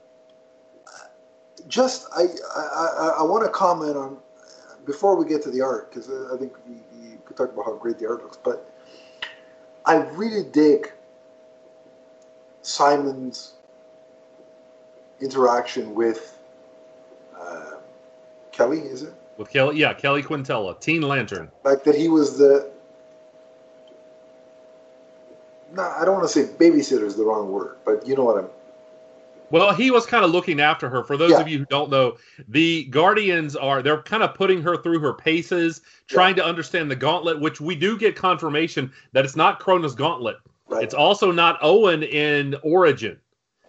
[1.68, 2.24] just I
[2.56, 4.18] I, I, want to comment on
[4.84, 7.74] before we get to the art because I think you, you could talk about how
[7.74, 8.74] great the art looks, but
[9.86, 10.92] I really dig
[12.62, 13.54] Simon's
[15.20, 16.38] interaction with
[18.54, 18.78] Kelly.
[18.78, 21.50] Is it with Kelly, yeah, Kelly Quintella, Teen Lantern.
[21.64, 21.94] like that?
[21.94, 22.70] He was the.
[25.74, 28.38] No, I don't want to say babysitter is the wrong word, but you know what
[28.38, 28.48] I'm.
[29.50, 31.04] Well, he was kind of looking after her.
[31.04, 31.40] For those Yeah.
[31.40, 32.16] of you who don't know,
[32.48, 36.96] the Guardians are they're kind of putting her through her paces, trying to understand the
[36.96, 40.36] gauntlet, which we do get confirmation that it's not Krona's Gauntlet.
[40.68, 40.82] Right.
[40.82, 43.18] It's also not Oan in Origin,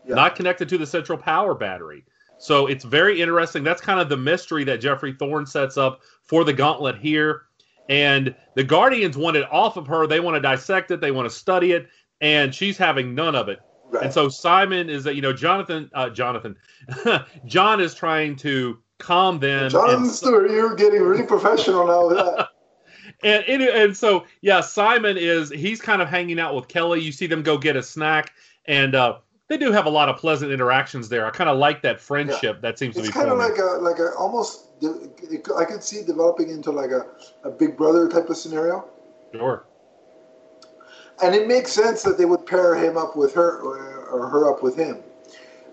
[0.08, 0.15] Yeah.
[0.15, 2.06] not connected to the central power battery.
[2.45, 3.63] So it's very interesting.
[3.63, 7.43] That's kind of the mystery that Geoffrey Thorne sets up for the gauntlet here.
[7.89, 10.05] And the Guardians want it off of her.
[10.05, 11.01] They want to dissect it.
[11.01, 11.88] They want to study it.
[12.21, 13.62] And she's having none of it.
[13.89, 14.03] right.
[14.03, 16.55] And so Simon is that you know Jonathan uh, Jonathan
[17.45, 22.49] John is trying to calm them Jonathan Stewart, you're getting really professional now with that.
[23.23, 27.01] and, and and so yeah Simon is he's kind of hanging out with Kelly.
[27.01, 28.31] You see them go get a snack
[28.67, 31.25] and uh, they do have a lot of pleasant interactions there.
[31.25, 33.77] I kind of like that friendship that seems to It's be kind of like a
[33.81, 34.62] like a almost.
[35.58, 37.05] I could see it developing into like a,
[37.43, 38.89] a Big Brother type of scenario.
[39.34, 39.65] sure.
[41.23, 44.51] And it makes sense that they would pair him up with her or, or her
[44.51, 44.97] up with him.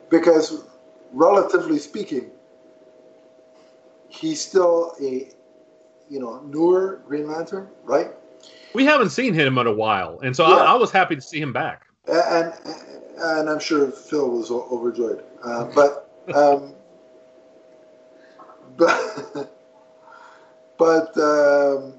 [0.09, 0.65] Because,
[1.13, 2.31] relatively speaking,
[4.09, 5.31] he's still a,
[6.09, 8.13] you know, newer Green Lantern, right?
[8.73, 10.57] We haven't seen him in a while, and so Yeah.
[10.57, 11.87] I, I was happy to see him back.
[12.09, 12.53] And
[13.19, 15.23] and I'm sure Phil was overjoyed.
[15.43, 16.75] Uh, but um,
[18.77, 19.51] but
[20.79, 21.95] but um,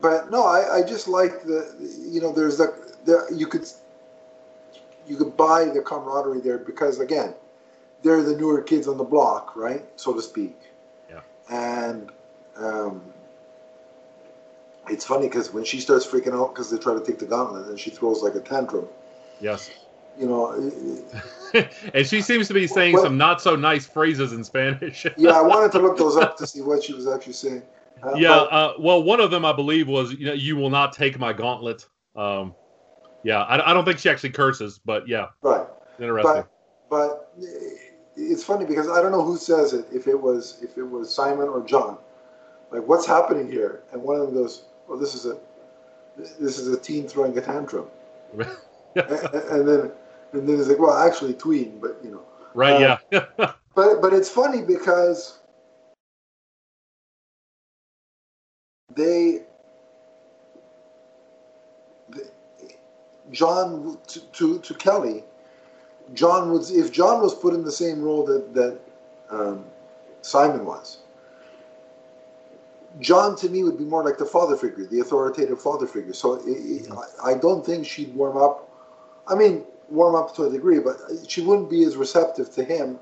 [0.00, 1.74] but no, I, I just like the
[2.10, 3.66] you know there's the, the you could
[5.06, 7.34] you could buy the camaraderie there because again
[8.02, 10.56] they're the newer kids on the block, right, so to speak.
[11.10, 11.20] Yeah.
[11.50, 12.10] And
[12.56, 13.02] um,
[14.88, 17.66] it's funny because when she starts freaking out because they try to take the gauntlet
[17.66, 18.86] and she throws like a tantrum,
[19.40, 19.70] Yes,
[20.18, 20.52] you know.
[21.94, 25.06] and she seems to be saying some not so nice phrases in Spanish.
[25.16, 27.62] Yeah, I wanted to look those up to see what she was actually saying.
[28.02, 30.70] Uh, Yeah, but- uh, well, one of them I believe was you know you will
[30.70, 31.86] not take my gauntlet.
[32.16, 32.54] Um,
[33.22, 35.66] yeah, I, I don't think she actually curses, but yeah, right.
[36.00, 36.44] interesting.
[36.90, 37.34] But but
[38.16, 39.86] it's funny because I don't know who says it.
[39.92, 41.98] If it was if it was Simon or John,
[42.70, 43.82] like what's happening here?
[43.92, 45.38] And one of them goes, "Well, this is a
[46.16, 47.86] this is a teen throwing a tantrum,"
[48.96, 49.92] and, and then
[50.32, 52.22] and then it's like, "Well, actually, tween," but you know.
[52.54, 52.72] right?
[52.82, 53.26] uh, yeah,
[53.74, 55.38] But but it's funny because
[58.94, 59.42] they,
[62.10, 62.30] the-
[63.32, 65.24] John to, to to Kelly,
[66.14, 68.80] John was if John was put in the same role that that
[69.30, 69.64] um,
[70.22, 70.98] Simon was.
[73.00, 76.12] John to me would be more like the father figure, the authoritative father figure.
[76.14, 76.88] So it, it,
[77.24, 78.67] I I don't think she'd warm up.
[79.28, 82.98] I mean, warm up to a degree, but she wouldn't be as receptive to him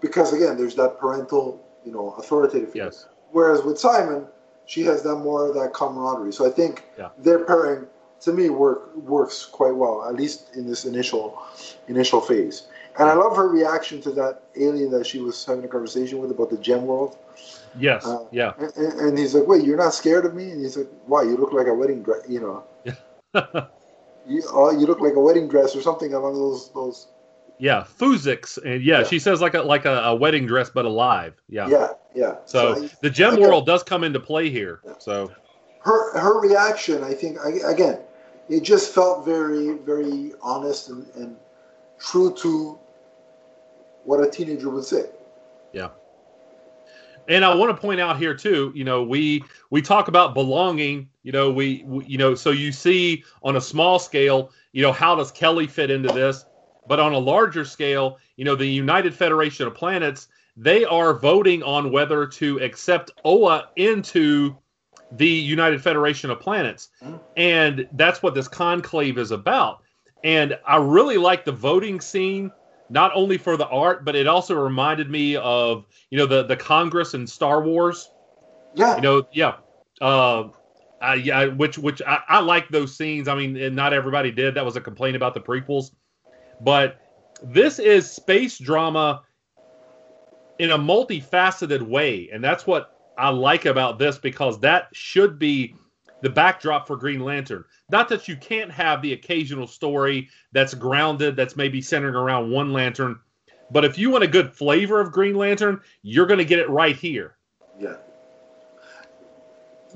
[0.00, 2.84] because again, there's that parental, you know, authoritative figure.
[2.86, 4.26] yes, Whereas with Simon,
[4.66, 6.32] she has that more of that camaraderie.
[6.32, 7.08] So I think Yeah.
[7.18, 7.86] their pairing
[8.20, 11.38] to me work works quite well, at least in this initial
[11.88, 12.68] initial phase.
[12.98, 16.30] And I love her reaction to that alien that she was having a conversation with
[16.30, 17.16] about the gem world.
[17.78, 18.06] Yes.
[18.06, 18.52] Uh, yeah.
[18.58, 21.22] And, and and he's like, "Wait, you're not scared of me?" And he's like, "Why?
[21.24, 22.62] You look like a wedding dress, you know.
[24.26, 27.08] you, oh, you look like a wedding dress or something along those those."
[27.58, 27.84] Yeah.
[27.98, 29.04] Fuzix, and yeah, Yeah.
[29.04, 31.34] she says like a like a, a wedding dress, but alive.
[31.48, 31.68] Yeah.
[31.68, 32.36] Yeah, yeah.
[32.46, 34.80] So I- the gem world does come into play here.
[34.98, 35.30] So
[35.80, 38.00] her her reaction, I think, I, again,
[38.48, 41.36] it just felt very very honest and, and
[41.98, 42.78] true to
[44.04, 45.06] what a teenager would say.
[47.28, 51.08] And I want to point out here too, you know, we we talk about belonging,
[51.22, 54.92] you know, we, we you know, so you see on a small scale, you know,
[54.92, 56.44] how does Keli fit into this?
[56.86, 61.62] But on a larger scale, you know, the United Federation of Planets, they are voting
[61.62, 64.56] on whether to accept Oa into
[65.12, 66.90] the United Federation of Planets.
[67.36, 69.82] And that's what this conclave is about.
[70.22, 72.50] And I really like the voting scene,
[72.90, 76.56] not only for the art, but it also reminded me of, you know, the, the
[76.56, 78.10] Congress and Star Wars.
[78.74, 79.56] Yeah, You know, yeah.
[80.00, 80.48] Uh,
[81.00, 83.28] I, yeah, which which I, I like those scenes.
[83.28, 84.54] I mean, not everybody did.
[84.54, 85.90] That was a complaint about the prequels,
[86.60, 87.00] but
[87.42, 89.22] this is space drama
[90.58, 95.74] in a multifaceted way, and that's what I like about this because that should be
[96.24, 97.64] the backdrop for Green Lantern.
[97.90, 102.72] Not that you can't have the occasional story that's grounded, that's maybe centering around one
[102.72, 103.20] lantern,
[103.70, 106.68] but if you want a good flavor of Green Lantern, you're going to get it
[106.70, 107.36] right here.
[107.78, 107.96] yeah.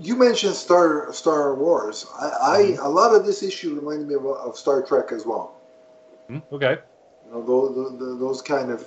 [0.01, 2.07] You mentioned Star Star Wars.
[2.21, 2.83] I, I Mm-hmm.
[2.87, 5.57] a lot of this issue reminded me of, of Star Trek as well.
[6.29, 6.79] Hmm, Okay.
[7.27, 8.87] You know, those, those, those kind of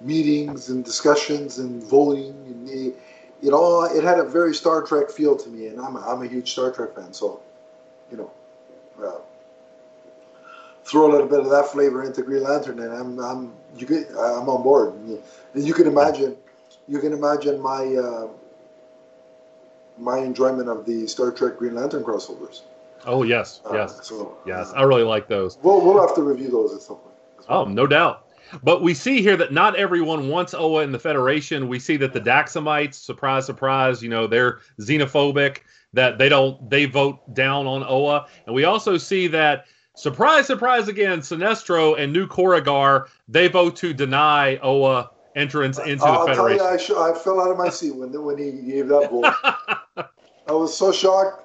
[0.00, 2.94] meetings and discussions and voting and it,
[3.42, 6.22] it all it had a very Star Trek feel to me, and I'm a, I'm
[6.22, 7.40] a huge Star Trek fan, so
[8.10, 8.30] you know,
[9.04, 9.18] uh,
[10.84, 14.06] throw a little bit of that flavor into Green Lantern, and I'm I'm you could
[14.10, 15.22] I'm on board, and you,
[15.54, 16.36] and you can imagine
[16.88, 18.28] you can imagine my uh,
[19.98, 22.62] my enjoyment of the Star Trek Green Lantern crossovers.
[23.04, 24.70] Oh yes, Uh, yes, so yes.
[24.70, 25.58] uh, I really like those.
[25.62, 27.14] we'll we'll have to review those at some point.
[27.48, 27.58] well.
[27.60, 28.26] Oh, no doubt.
[28.62, 31.68] But we see here that not everyone wants Oa in the Federation.
[31.68, 35.58] We see that the Daxamites, surprise, surprise, you know, they're xenophobic,
[35.92, 38.26] that they don't, they vote down on Oa.
[38.46, 43.92] And we also see that, surprise, surprise again, Sinestro and New Korugar, they vote to
[43.92, 46.96] deny Oa entrance into I'll the tell you, Federation.
[46.96, 49.34] I, sh- I fell out of my seat when when he gave that vote.
[50.46, 51.44] I was so shocked.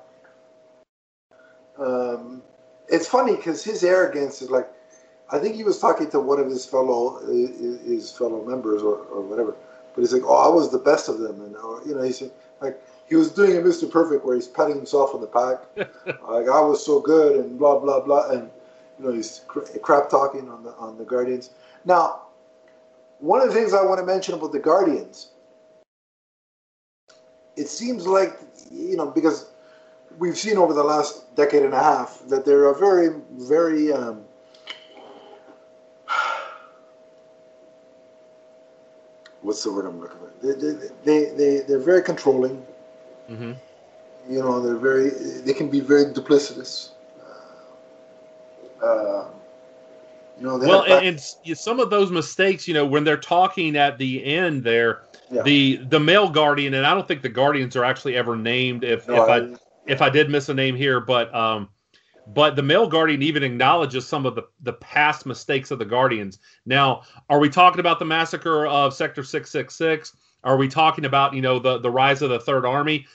[1.77, 2.41] Um,
[2.89, 4.69] it's funny because his arrogance is like,
[5.29, 8.97] I think he was talking to one of his fellow his his fellow members or,
[9.11, 9.55] or whatever,
[9.93, 12.23] but he's like, oh, I was the best of them, and or, you know, he's
[12.61, 13.89] like he was doing a Mr.
[13.89, 15.63] Perfect where he's patting himself on the back,
[16.05, 18.49] like I was so good and blah blah blah, and
[18.99, 21.51] you know he's cr- crap talking on the on the Guardians.
[21.83, 22.27] Now,
[23.19, 25.31] one of the things I want to mention about the Guardians,
[27.57, 28.39] it seems like
[28.71, 29.49] you know because
[30.19, 34.23] we've seen over the last decade and a half that they're a very very um,
[39.57, 40.31] what's the word I'm looking for?
[40.45, 42.63] They they they, they they're very controlling.
[43.27, 43.53] hmm
[44.29, 46.89] You know, they're very they can be very duplicitous.
[48.83, 49.25] Uh,
[50.39, 53.17] you know, they Well, have and, and some of those mistakes, you know, when they're
[53.17, 55.41] talking at the end there, Yeah.
[55.41, 58.83] the the male guardian, and I don't think the guardians are actually ever named.
[58.83, 59.47] If no, if I I-
[59.87, 61.69] if I did miss a name here, but um,
[62.33, 66.39] but the male guardian even acknowledges some of the the past mistakes of the guardians.
[66.65, 70.13] Now, are we talking about the massacre of Sector Six Six Six?
[70.43, 73.05] Are we talking about you know the the rise of the Third Army?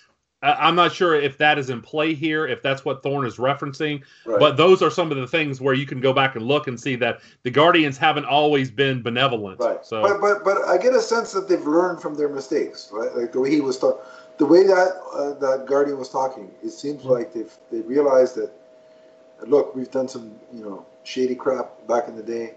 [0.43, 3.37] I, I'm not sure if that is in play here, if that's what Thorne is
[3.37, 4.03] referencing.
[4.27, 4.41] right.
[4.41, 6.79] But those are some of the things where you can go back and look and
[6.81, 9.61] see that the guardians haven't always been benevolent.
[9.61, 9.85] Right.
[9.87, 13.15] So But but but I get a sense that they've learned from their mistakes, right?
[13.15, 14.01] Like the way he was talking,
[14.39, 16.51] the way that uh, that guardian was talking.
[16.63, 17.11] It seems Mhm.
[17.11, 18.51] like they've they realized that.
[19.47, 22.55] Look, we've done some you know shady crap back in the day.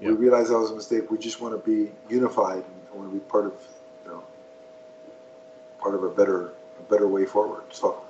[0.00, 0.12] We Yeah.
[0.18, 1.10] realize that was a mistake.
[1.10, 3.54] We just want to be unified and want to be part of
[4.04, 4.22] you know
[5.78, 7.64] part of a better a better way forward.
[7.70, 8.02] So.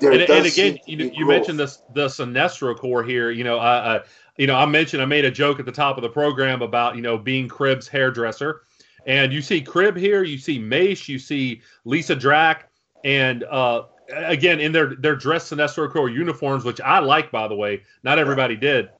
[0.00, 1.28] There and, and again, you, you growth.
[1.28, 3.30] mentioned this the Sinestro Corps here.
[3.30, 4.00] You know, I, I
[4.36, 6.96] you know I mentioned I made a joke at the top of the program about
[6.96, 8.62] you know being Kryb's hairdresser,
[9.06, 12.62] and you see Kryb here, you see Mace, you see Lyssa Drak,
[13.04, 17.54] and uh, again in their their dress Sinestro Corps uniforms, which I like by the
[17.54, 17.82] way.
[18.02, 18.90] Not everybody did,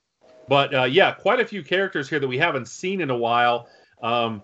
[0.49, 3.69] but uh, yeah, quite a few characters here that we haven't seen in a while,
[4.03, 4.43] um,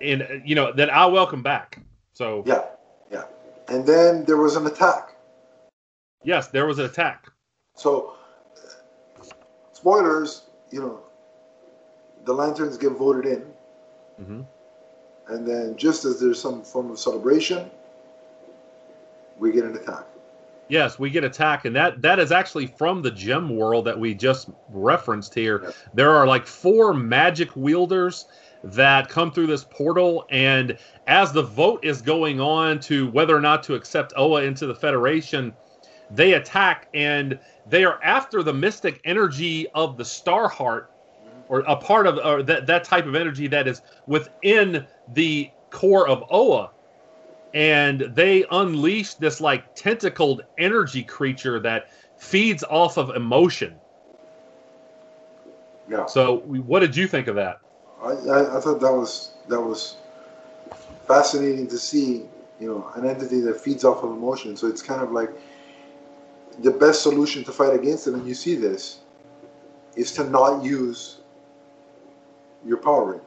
[0.00, 1.80] and you know that I welcome back.
[2.12, 2.64] So Yeah,
[3.10, 3.24] yeah.
[3.68, 5.16] and then there was an attack.
[6.24, 7.26] Yes, there was an attack.
[7.76, 8.14] So,
[9.72, 10.42] spoilers,
[10.72, 11.00] you know,
[12.24, 14.42] the lanterns get voted in, hmm
[15.28, 17.68] and then just as there's some form of celebration,
[19.38, 20.06] we get an attack.
[20.68, 24.14] Yes, we get attack, and that that is actually from the gem world that we
[24.14, 25.60] just referenced here.
[25.62, 25.70] Yeah.
[25.94, 28.26] There are like four magic wielders
[28.64, 30.76] that come through this portal, and
[31.06, 34.74] as the vote is going on to whether or not to accept Oa into the
[34.74, 35.54] Federation,
[36.10, 40.90] they attack, and they are after the mystic energy of the Star Heart,
[41.48, 46.08] or a part of or that that type of energy that is within the core
[46.08, 46.70] of Oa
[47.56, 51.86] and they unleash this like tentacled energy creature that
[52.18, 53.80] feeds off of emotion.
[55.88, 56.04] Yeah.
[56.04, 57.56] So, what did you think of that?
[58.02, 59.96] I, I, I thought that was that was
[61.08, 62.24] fascinating to see,
[62.60, 64.54] you know, an entity that feeds off of emotion.
[64.54, 65.30] So it's kind of like
[66.58, 68.98] the best solution to fight against it, and you see this,
[69.94, 71.20] is to not use
[72.66, 73.20] your power ring.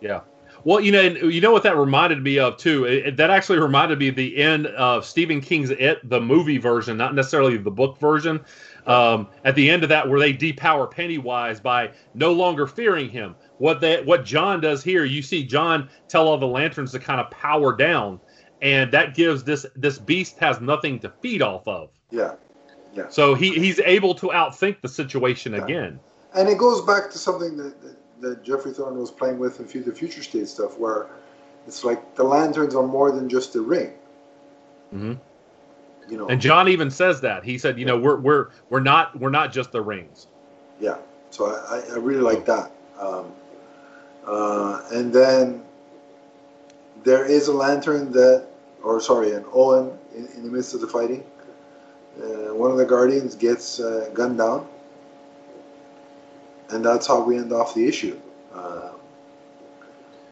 [0.00, 0.20] Yeah.
[0.64, 2.84] Well, you know, and you know what that reminded me of too.
[2.84, 6.96] It, that actually reminded me of the end of Stephen King's It, the movie version,
[6.96, 8.40] not necessarily the book version.
[8.86, 13.34] Um, at the end of that, where they depower Pennywise by no longer fearing him.
[13.58, 17.18] What they, what John does here, you see John tell all the lanterns to kind
[17.20, 18.20] of power down,
[18.60, 21.90] and that gives this this beast has nothing to feed off of.
[22.10, 22.34] Yeah.
[23.08, 25.64] So he he's able to outthink the situation Yeah.
[25.64, 26.00] again.
[26.34, 29.66] And it goes back to something that, that, that Geoffrey Thorne was playing with in
[29.66, 31.06] fu- the future state stuff, where
[31.66, 33.92] it's like the lanterns are more than just a ring.
[34.94, 35.18] Mhm.
[36.08, 36.28] You know.
[36.28, 37.44] And John even says that.
[37.44, 40.26] He said, you know, we're we're we're not we're not just the rings.
[40.80, 40.96] Yeah,
[41.30, 42.70] so I, I- I really like that.
[43.00, 43.26] Um,
[44.26, 45.62] uh, and then
[47.04, 48.46] there is a lantern that,
[48.82, 51.24] or sorry, an Oan in, in the midst of the fighting.
[52.22, 54.66] Uh, one of the Guardians gets uh, gunned down,
[56.74, 58.18] and that's how we end off the issue.
[58.52, 58.90] Uh,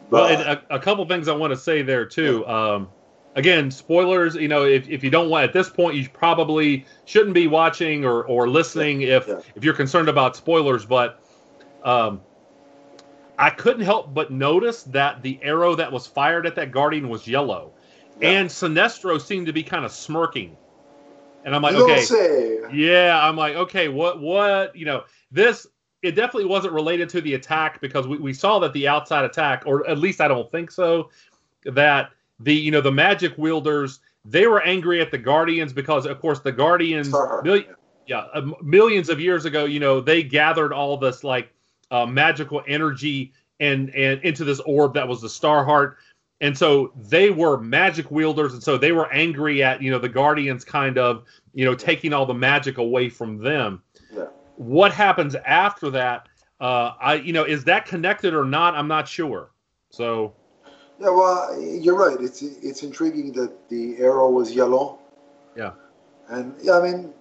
[0.09, 2.45] Well, but and a, a couple things I want to say there too.
[2.45, 2.89] Um,
[3.35, 4.35] again, spoilers.
[4.35, 8.05] You know, if, if you don't want at this point, you probably shouldn't be watching
[8.05, 9.39] or, or listening if Yeah.
[9.55, 10.85] if you're concerned about spoilers.
[10.85, 11.19] But
[11.83, 12.21] um,
[13.39, 17.27] I couldn't help but notice that the arrow that was fired at that guardian was
[17.27, 17.71] yellow,
[18.21, 18.29] Yeah.
[18.29, 20.55] and Sinestro seemed to be kind of smirking.
[21.45, 25.67] And I'm like, you okay, yeah, I'm like, okay, what, what, you know, this,
[26.03, 29.63] it definitely wasn't related to the attack because we, we saw that the outside attack,
[29.65, 31.09] or at least I don't think so,
[31.65, 36.19] that the, you know, the magic wielders, they were angry at the Guardians because, of
[36.19, 37.63] course, the Guardians, mil-
[38.05, 41.51] yeah, uh, millions of years ago, you know, they gathered all this like
[41.89, 45.97] uh, magical energy and and into this orb that was the Star Heart,
[46.41, 50.09] and so they were magic wielders, and so they were angry at you know the
[50.09, 51.23] Guardians kind of
[51.53, 53.81] you know taking all the magic away from them.
[54.55, 56.27] What happens after that?
[56.59, 58.75] Uh, I you know is that connected or not?
[58.75, 59.51] I'm not sure.
[59.89, 60.33] So
[60.99, 62.17] Yeah, well, you're right.
[62.19, 64.99] It's it's intriguing that the arrow was yellow.
[65.55, 65.71] Yeah.
[66.29, 67.13] And yeah, I mean,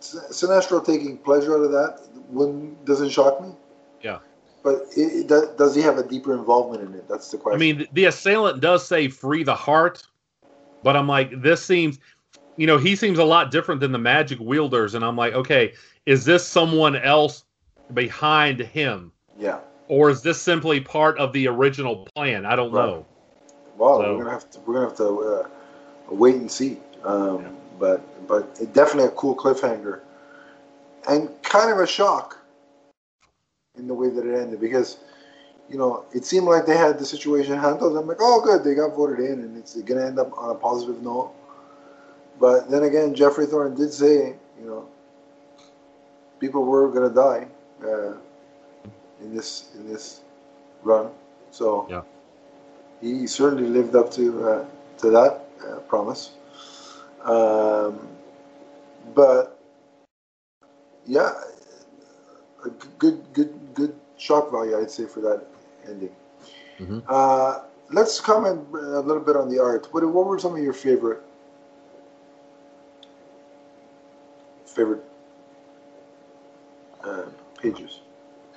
[0.00, 3.54] Sinestro taking pleasure out of that wouldn't, doesn't shock me.
[4.02, 4.18] Yeah.
[4.62, 7.08] But it, it, does he have a deeper involvement in it?
[7.08, 7.56] That's the question.
[7.56, 10.06] I mean, the assailant does say free the heart,
[10.82, 11.98] but I'm like, this seems,
[12.56, 14.94] you know, he seems a lot different than the magic wielders.
[14.94, 15.74] And I'm like, okay,
[16.06, 17.44] is this someone else
[17.92, 19.12] behind him?
[19.38, 19.58] yeah.
[19.88, 22.46] Or is this simply part of the original plan?
[22.46, 22.86] I don't Right.
[22.86, 23.04] know.
[23.76, 25.48] Well, So- we're gonna have to we're gonna have to uh,
[26.10, 26.80] wait and see.
[27.04, 30.00] Um, But but it definitely a cool cliffhanger,
[31.08, 32.38] and kind of a shock
[33.76, 34.98] in the way that it ended because
[35.68, 37.96] you know it seemed like they had the situation handled.
[37.96, 40.54] I'm like, oh, good, they got voted in, and it's gonna end up on a
[40.54, 41.32] positive note.
[42.40, 44.88] But then again, Geoffrey Thorne did say, you know,
[46.44, 47.46] people were gonna die
[47.90, 48.12] uh,
[49.22, 50.06] in this in this
[50.82, 51.06] run.
[51.50, 52.02] So Yeah.
[53.00, 54.64] he certainly lived up to uh,
[55.02, 55.32] to that
[55.66, 56.22] uh, promise.
[57.34, 57.92] Um,
[59.14, 59.58] but
[61.06, 61.32] yeah,
[62.64, 65.40] a good good good shock value, I'd say, for that
[65.88, 66.14] ending.
[66.80, 67.02] Mhm.
[67.08, 67.52] Uh,
[67.98, 69.88] let's comment a little bit on the art.
[69.92, 71.22] What what were some of your favorite
[74.66, 75.04] favorite
[77.04, 77.24] uh,
[77.60, 78.00] pages?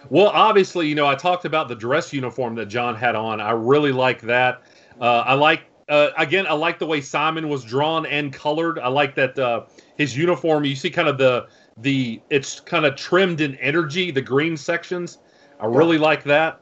[0.09, 3.41] Well, obviously, you know, I talked about the dress uniform that John had on.
[3.41, 4.61] I really like that.
[5.01, 8.79] Uh, I like, uh, again, I like the way Simon was drawn and colored.
[8.79, 9.65] I like that uh,
[9.97, 10.63] his uniform.
[10.65, 14.11] You see, kind of the the it's kind of trimmed in energy.
[14.11, 15.19] The green sections.
[15.59, 16.61] I really like that.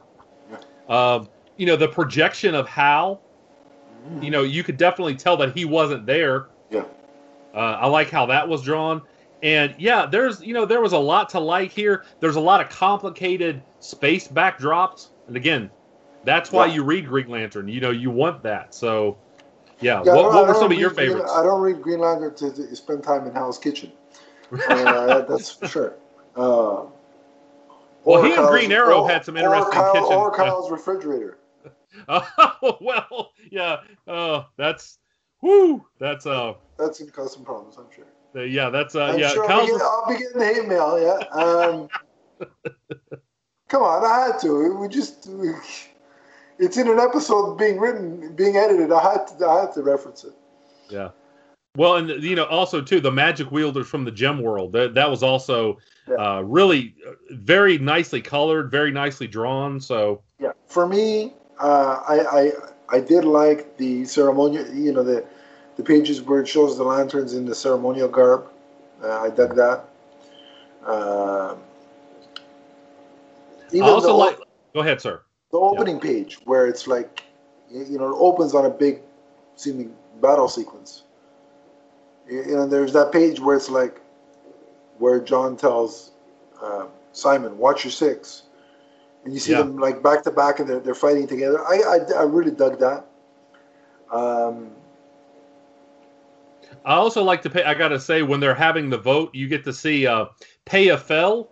[0.88, 3.20] Um, you know, the projection of Hal
[4.20, 6.46] you know, you could definitely tell that he wasn't there.
[6.70, 6.84] Yeah.
[7.54, 9.02] Uh, I like how that was drawn.
[9.42, 12.04] And yeah, there's you know there was a lot to like here.
[12.20, 15.70] There's a lot of complicated space backdrops, and again,
[16.24, 16.74] that's why Yeah.
[16.74, 17.68] you read Green Lantern.
[17.68, 18.74] You know, you want that.
[18.74, 19.18] So,
[19.80, 20.02] yeah.
[20.04, 21.30] Yeah, what what were some of your Green- favorites?
[21.32, 23.92] I don't read Green Lantern to, to spend time in Hal's kitchen.
[24.70, 25.94] Uh, that's for sure.
[26.36, 26.84] Uh,
[28.04, 30.44] Well, he and Kyle's- Green Arrow or- had some interesting Kyle- kitchen- Or yeah.
[30.44, 31.38] Kyle's refrigerator.
[32.08, 33.78] Oh well, yeah.
[34.06, 34.98] Uh, that's
[35.40, 35.84] whoo.
[35.98, 38.04] That's uh, That's gonna cause some problems, I'm sure.
[38.36, 38.70] The- yeah.
[38.70, 39.30] That's uh, I'm yeah.
[39.30, 41.00] sure Kyle's- we get, I'll be getting hate mail.
[41.00, 41.18] Yeah.
[41.42, 41.88] Um,
[43.68, 44.74] come on, I had to.
[44.76, 45.26] We just.
[45.26, 45.50] We,
[46.58, 48.90] it's in an episode being written, being edited.
[48.92, 49.46] I had to.
[49.46, 50.32] I had to reference it.
[50.88, 51.10] Yeah.
[51.76, 54.72] Well, and you know, also too, the magic wielders from the gem world.
[54.72, 55.78] That that was also
[56.08, 56.14] Yeah.
[56.14, 59.80] uh, really uh, very nicely colored, very nicely drawn.
[59.80, 60.52] So Yeah.
[60.66, 62.52] For me, uh, I, I
[62.88, 64.66] I did like the ceremonial.
[64.74, 65.26] You know the
[65.76, 68.46] the pages where it shows the lanterns in the ceremonial garb.
[69.02, 69.84] Uh, I dug that.
[70.84, 71.58] Um,
[73.74, 74.38] I also the, like.
[74.74, 75.22] Go ahead, sir.
[75.50, 77.22] the opening page where it's like
[77.70, 79.00] you know it opens on a big
[79.56, 81.04] seeming battle sequence.
[82.28, 84.00] You you know, there's that page where it's like
[84.98, 86.12] where John tells
[86.62, 88.42] uh, Simon, "Watch your six.
[89.24, 89.58] and you see Yeah.
[89.62, 91.60] them like back to back, and they're, they're fighting together.
[91.66, 93.04] I, I I really dug that.
[94.10, 94.70] Um,
[96.86, 97.64] I also like to pay.
[97.64, 100.26] I gotta say, when they're having the vote, you get to see uh,
[100.66, 101.50] pay fell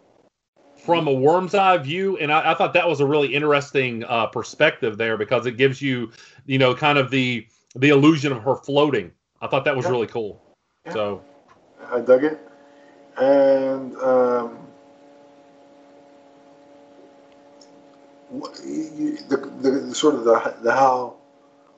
[0.76, 4.26] from a worm's eye view, and I, I thought that was a really interesting uh,
[4.26, 6.12] perspective there because it gives you,
[6.46, 9.10] you know, kind of the the illusion of her floating.
[9.42, 9.90] I thought that was Yeah.
[9.90, 10.40] really cool.
[10.86, 10.92] Yeah.
[10.92, 11.24] So
[11.90, 12.38] I dug it,
[13.18, 14.58] and um,
[18.30, 21.18] the, the, the sort of the the Hal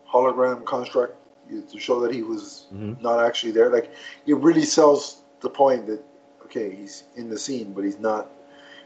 [0.06, 1.16] hologram construct
[1.50, 3.00] to show that he was Mhm.
[3.00, 3.70] not actually there.
[3.70, 3.90] Like
[4.26, 6.02] it really sells the point that
[6.44, 8.30] okay, he's in the scene, but he's not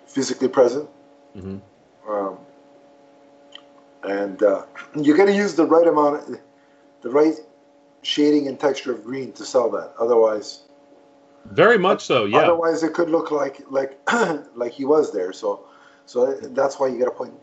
[0.07, 0.89] physically present.
[1.37, 1.61] mhm.
[2.09, 2.39] Um,
[4.03, 4.63] and uh,
[4.97, 6.41] you got to use the right amount,
[7.03, 7.35] the right
[8.03, 9.93] shading and texture of green to sell that.
[9.99, 10.63] Otherwise,
[11.53, 12.25] very much so.
[12.25, 12.39] Yeah.
[12.39, 13.99] Otherwise, it could look like like
[14.55, 15.33] like he was there.
[15.33, 15.65] So,
[16.07, 17.35] so that's why you got to point.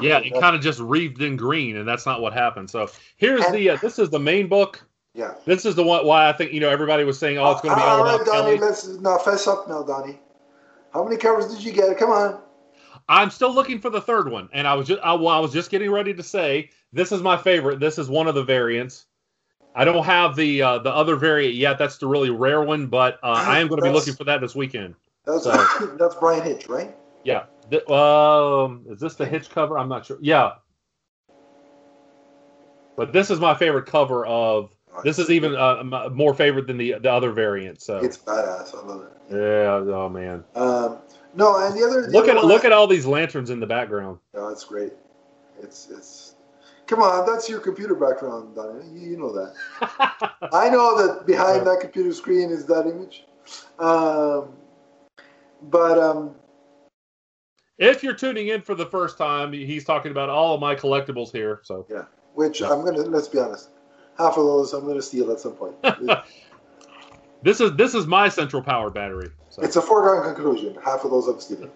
[0.00, 2.70] Yeah, it kind of just wreathed in green, and that's not what happened.
[2.70, 3.70] So here's And- the.
[3.70, 4.82] Uh, this is the main book.
[5.14, 5.34] Yeah.
[5.44, 7.74] This is the one why I think you know everybody was saying, "Oh, it's going
[7.74, 8.56] to be all all right, about Donnie.
[8.56, 10.18] Keli." Let's now fess up now, Donnie.
[10.92, 11.98] How many covers did you get?
[11.98, 12.40] Come on.
[13.08, 15.52] I'm still looking for the third one, and I was just I, well, I was
[15.52, 17.78] just getting ready to say this is my favorite.
[17.80, 19.06] This is one of the variants.
[19.74, 21.78] I don't have the uh, the other variant yet.
[21.78, 24.40] That's the really rare one, but uh, I am going to be looking for that
[24.40, 24.94] this weekend.
[25.26, 26.94] That's So- that's Bryan Hitch, right?
[27.24, 27.44] Yeah.
[27.70, 29.78] Th- um, is this the Hitch cover?
[29.78, 30.18] I'm not sure.
[30.20, 30.52] Yeah.
[32.96, 34.74] But this is my favorite cover of.
[35.04, 35.82] This is even uh,
[36.12, 37.80] more favorite than the the other variant.
[37.80, 38.74] So It's badass.
[38.74, 39.12] I love it.
[39.30, 39.94] yeah.
[39.94, 40.44] Oh man.
[40.54, 40.98] Um,
[41.34, 43.66] no, and the other the Look other at look at all these lanterns in the
[43.66, 44.18] background.
[44.34, 44.92] No, that's great.
[45.62, 46.34] It's it's.
[46.86, 48.84] Come on, that's your computer background, Donnie.
[48.92, 49.54] You, you know that.
[50.52, 53.24] I know that behind that computer screen is that image.
[53.78, 54.52] Um,
[55.70, 56.34] but um,
[57.82, 61.32] If you're tuning in for the first time, he's talking about all of my collectibles
[61.32, 61.58] here.
[61.64, 62.04] So yeah,
[62.34, 62.70] which Yeah.
[62.70, 63.70] I'm gonna let's be honest,
[64.16, 65.74] half of those I'm gonna steal at some point.
[67.44, 69.28] This is this is my central power battery.
[69.50, 69.62] So.
[69.62, 70.76] it's a foregone conclusion.
[70.84, 71.72] Half of those I'm stealing.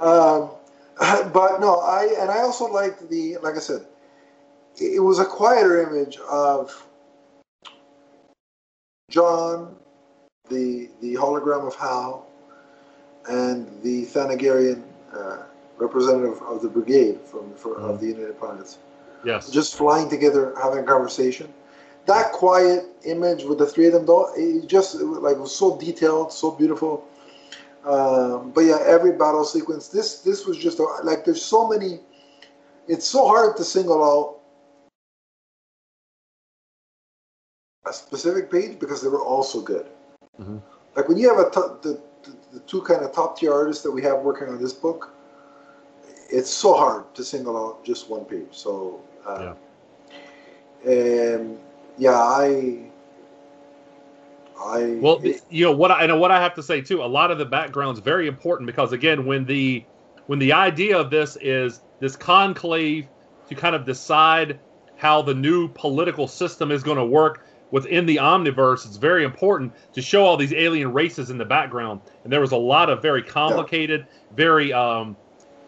[0.00, 0.52] Um,
[0.98, 3.84] but no, I and I also liked the like I said,
[4.78, 6.86] it, it was a quieter image of
[9.10, 9.76] John,
[10.48, 12.26] the the hologram of Hal,
[13.28, 14.82] and the Thanagarian
[15.12, 15.42] uh,
[15.80, 18.78] representative of the brigade from for, of the United Pilots.
[19.24, 19.50] yes.
[19.50, 21.52] just flying together, having a conversation.
[22.06, 25.54] That quiet image with the three of them, though, it just it was, like was
[25.54, 27.04] so detailed, so beautiful.
[27.84, 29.88] Um, but yeah, every battle sequence.
[29.88, 32.00] This this was just a, like there's so many.
[32.88, 34.40] It's so hard to single out
[37.86, 39.86] a specific page because they were all so good.
[40.40, 40.60] Mhm.
[40.96, 41.50] Like when you have a
[41.82, 44.72] the, the the two kind of top tier artists that we have working on this
[44.72, 45.12] book,
[46.30, 48.46] it's so hard to single out just one page.
[48.52, 49.54] So uh,
[50.86, 51.58] and
[51.98, 52.90] yeah, I
[54.58, 56.18] I Well, you know what I know.
[56.18, 57.02] what I have to say too.
[57.02, 59.84] A lot of the background's very important because again, when the
[60.26, 63.08] when the idea of this is this conclave
[63.48, 64.58] to kind of decide
[64.96, 69.72] how the new political system is going to work within the omniverse, it's very important
[69.92, 72.00] to show all these alien races in the background.
[72.24, 75.16] And there was a lot of very complicated, very um,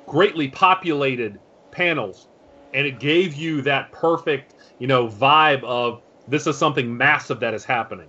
[0.06, 1.38] greatly populated
[1.70, 2.28] panels
[2.74, 7.54] and it gave you that perfect, you know, vibe of this is something massive that
[7.54, 8.08] is happening.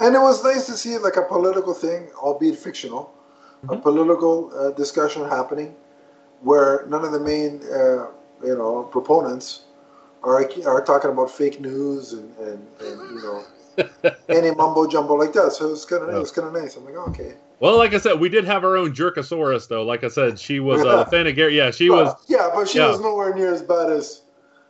[0.00, 3.12] And it was nice to see like a political thing, albeit fictional,
[3.68, 3.82] a Mhm.
[3.82, 5.74] political uh, discussion happening,
[6.42, 8.06] where none of the main, uh,
[8.42, 9.66] you know, proponents
[10.22, 13.44] are are talking about fake news and, and, and you know
[14.28, 15.52] any mumbo jumbo like that.
[15.52, 16.76] So it was kind of it was kind of nice.
[16.76, 19.82] I'm like, okay, Well, like I said, we did have our own Jerkosaurus, though.
[19.82, 21.56] Like I said, she was uh, Gary.
[21.56, 22.14] Yeah, she was.
[22.28, 22.88] Yeah, but she yeah.
[22.88, 24.22] was nowhere near as bad as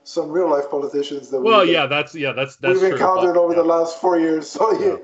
[0.04, 3.52] some real life politicians that Well, we've, yeah, that's yeah, that's that's we've encountered over
[3.52, 3.60] yeah.
[3.60, 4.50] the last four years.
[4.60, 4.96] So yeah.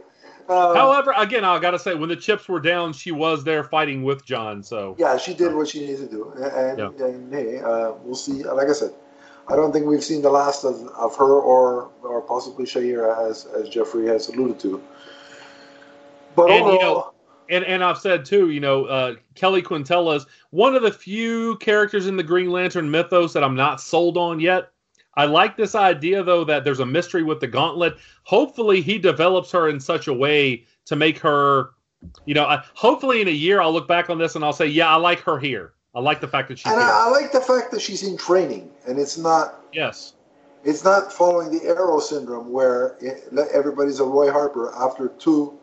[0.48, 4.04] Um, However, again, I gotta say, when the chips were down, she was there fighting
[4.04, 4.62] with John.
[4.62, 8.44] So yeah, she did what she needed to do, and, and hey, uh, we'll see.
[8.44, 8.92] Like I said,
[9.48, 13.46] I don't think we've seen the last of, of her or or possibly Shayera, as
[13.46, 14.82] as Geoffrey has alluded to.
[16.34, 17.12] But And, you know,
[17.48, 21.56] and and I've said too, you know, uh, Keli Quintela is one of the few
[21.58, 24.70] characters in the Green Lantern mythos that I'm not sold on yet.
[25.14, 27.96] I like this idea though that there's a mystery with the Gauntlet.
[28.24, 31.70] Hopefully, he develops her in such a way to make her,
[32.26, 34.66] you know, I, hopefully in a year I'll look back on this and I'll say,
[34.66, 35.72] yeah, I like her here.
[35.96, 36.78] I like the fact that she's and.
[36.78, 40.12] I, I like the fact that she's in training, and it's not yes.
[40.62, 43.24] it's not following the Arrow syndrome where it,
[43.54, 45.58] everybody's a Roy Harper after two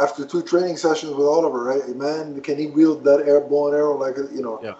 [0.00, 1.64] after two training sessions with Oliver.
[1.64, 4.60] Right, man, can he wield that air bow and arrow like you know?
[4.62, 4.74] Yeah.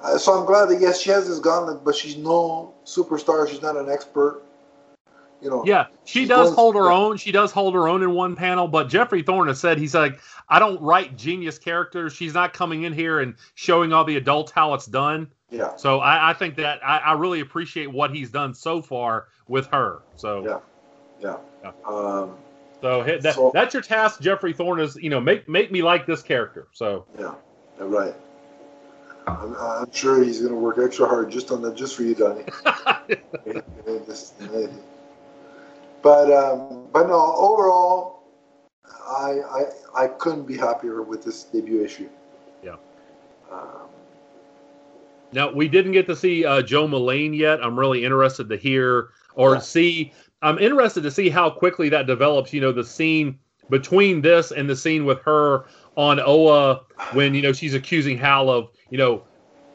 [0.00, 3.48] Uh, so I'm glad that yes, she has this gauntlet, but she's no superstar.
[3.48, 4.44] She's not an expert.
[5.42, 5.64] You know.
[5.66, 7.18] Yeah, she does hold her own.
[7.18, 10.18] She does hold her own in one panel, but Geoffrey Thorne has said he's like,
[10.48, 12.14] I don't write genius characters.
[12.14, 15.28] She's not coming in here and showing all the adults how it's done.
[15.50, 15.76] Yeah.
[15.76, 19.66] So I, I think that I, I really appreciate what he's done so far with
[19.68, 20.02] her.
[20.16, 20.58] So Yeah.
[21.20, 21.36] Yeah.
[21.62, 21.72] Yeah.
[21.86, 22.36] Um,
[22.80, 24.80] so that, So- that's your task, Geoffrey Thorne.
[24.80, 26.68] Is you know make make me like this character.
[26.72, 27.34] So yeah.
[27.78, 28.14] Right.
[29.26, 32.14] I'm, I'm sure he's going to work extra hard just on that, just for you,
[32.14, 32.44] Donnie.
[36.06, 38.22] but um, but no, overall,
[38.86, 42.08] I, I I couldn't be happier with this debut issue.
[42.62, 42.76] Yeah.
[43.50, 43.88] Um,
[45.32, 47.58] Now we didn't get to see uh, Jo Mullein yet.
[47.60, 49.58] I'm really interested to hear or Yeah.
[49.58, 50.12] see.
[50.42, 52.52] I'm interested to see how quickly that develops.
[52.52, 53.36] You know, the scene
[53.68, 55.64] between this and the scene with her
[55.96, 56.82] on Oa
[57.14, 59.24] when you know she's accusing Hal of you know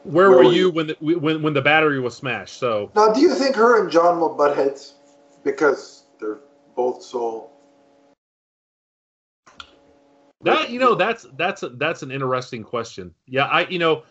[0.04, 0.70] where, Where were you you?
[0.70, 2.56] when the, when when the battery was smashed.
[2.58, 4.94] So now, do you think her and John will butt heads
[5.44, 6.01] because
[6.74, 7.50] both so?
[10.44, 13.14] that you know that's that's a, that's an interesting question.
[13.26, 14.02] Yeah, I you know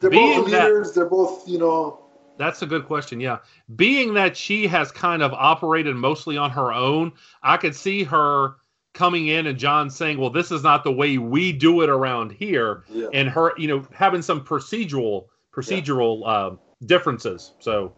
[0.00, 0.92] They're being both that- leaders.
[0.92, 1.98] They're both you know.
[2.38, 3.20] That's a good question.
[3.20, 3.38] Yeah.
[3.76, 8.56] Being that she has kind of operated mostly on her own, I could see her
[8.94, 12.32] coming in and John saying, "Well, this is not the way we do it around
[12.32, 13.08] here." Yeah.
[13.12, 16.56] And her, you know, having some procedural procedural uh,
[16.86, 17.52] differences.
[17.58, 17.92] So,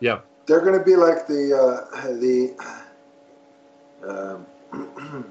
[0.00, 0.20] yeah.
[0.46, 2.54] They're going to be like the uh, the,
[4.06, 4.46] um,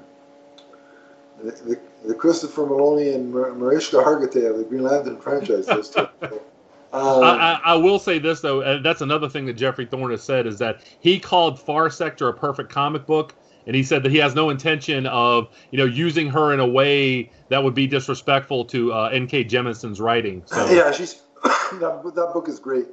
[1.42, 5.66] the, the the Christopher Meloni and Mariska Hargitay of the Green Lantern franchise.
[5.66, 6.08] Those two.
[6.90, 10.22] Um, I, I, will say this though, and that's another thing that Geoffrey Thorne has
[10.22, 13.34] said is that he called Far Sector a perfect comic book,
[13.66, 16.66] and he said that he has no intention of you know using her in a
[16.66, 19.44] way that would be disrespectful to uh, N.K.
[19.44, 20.42] Jemisin's writing.
[20.46, 22.86] So yeah, she's that, book- that book is great,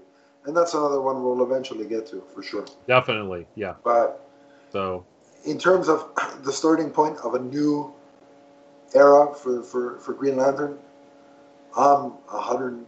[0.43, 2.65] and that's another one we'll eventually get to for sure.
[2.87, 3.75] definitely, yeah.
[3.81, 4.27] But
[4.73, 5.05] So
[5.45, 6.09] in terms of
[6.43, 7.93] the starting point of a new
[8.93, 10.77] era for for, for Green Lantern,
[11.77, 12.85] I'm a hundred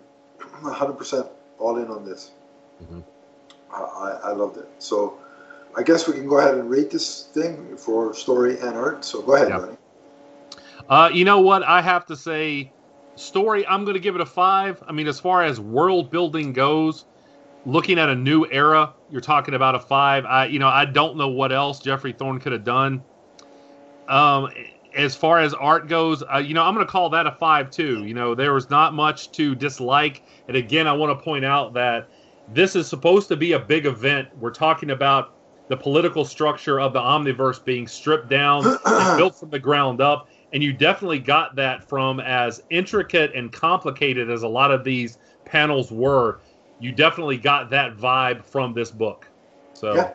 [0.65, 1.27] a hundred percent
[1.59, 2.31] all in on this.
[2.83, 3.03] Mhm.
[3.71, 4.69] I, I loved it.
[4.79, 5.17] So
[5.75, 9.03] I guess we can go ahead and rate this thing for story and art.
[9.03, 9.49] So go ahead.
[9.49, 9.77] Donnie.
[10.89, 11.63] Uh, you know what?
[11.63, 12.71] I have to say,
[13.15, 13.67] story.
[13.67, 14.81] I'm going to give it a five.
[14.87, 17.05] I mean, as far as world building goes,
[17.65, 20.25] looking at a new era, you're talking about a five.
[20.25, 23.03] I, you know, I don't know what else Geoffrey Thorne could have done.
[24.07, 24.49] Um,
[24.95, 27.69] as far as art goes, uh, you know, I'm going to call that a five
[27.69, 28.03] too.
[28.05, 30.23] You know, there was not much to dislike.
[30.47, 32.09] And again, I want to point out that
[32.53, 34.29] this is supposed to be a big event.
[34.39, 35.33] We're talking about
[35.67, 38.79] the political structure of the omniverse being stripped down and
[39.17, 44.29] built from the ground up and you definitely got that from as intricate and complicated
[44.29, 46.39] as a lot of these panels were
[46.79, 49.27] you definitely got that vibe from this book
[49.73, 50.13] so Yeah.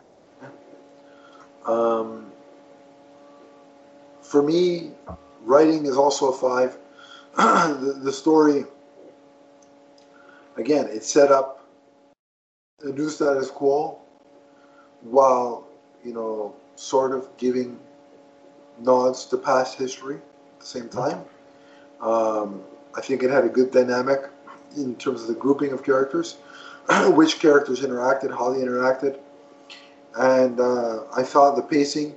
[1.65, 2.31] Um,
[4.21, 4.91] for me,
[5.43, 6.77] writing is also a five.
[7.37, 8.65] the, the story,
[10.57, 11.65] again, it set up
[12.81, 13.99] a new status quo
[15.01, 15.65] while,
[16.03, 17.79] you know, sort of giving
[18.79, 21.23] nods to past history at the same time.
[22.01, 22.61] Um,
[22.95, 24.29] I think it had a good dynamic
[24.75, 26.37] in terms of the grouping of characters.
[27.15, 29.19] which characters interacted, how they interacted,
[30.17, 32.15] and uh, I thought the pacing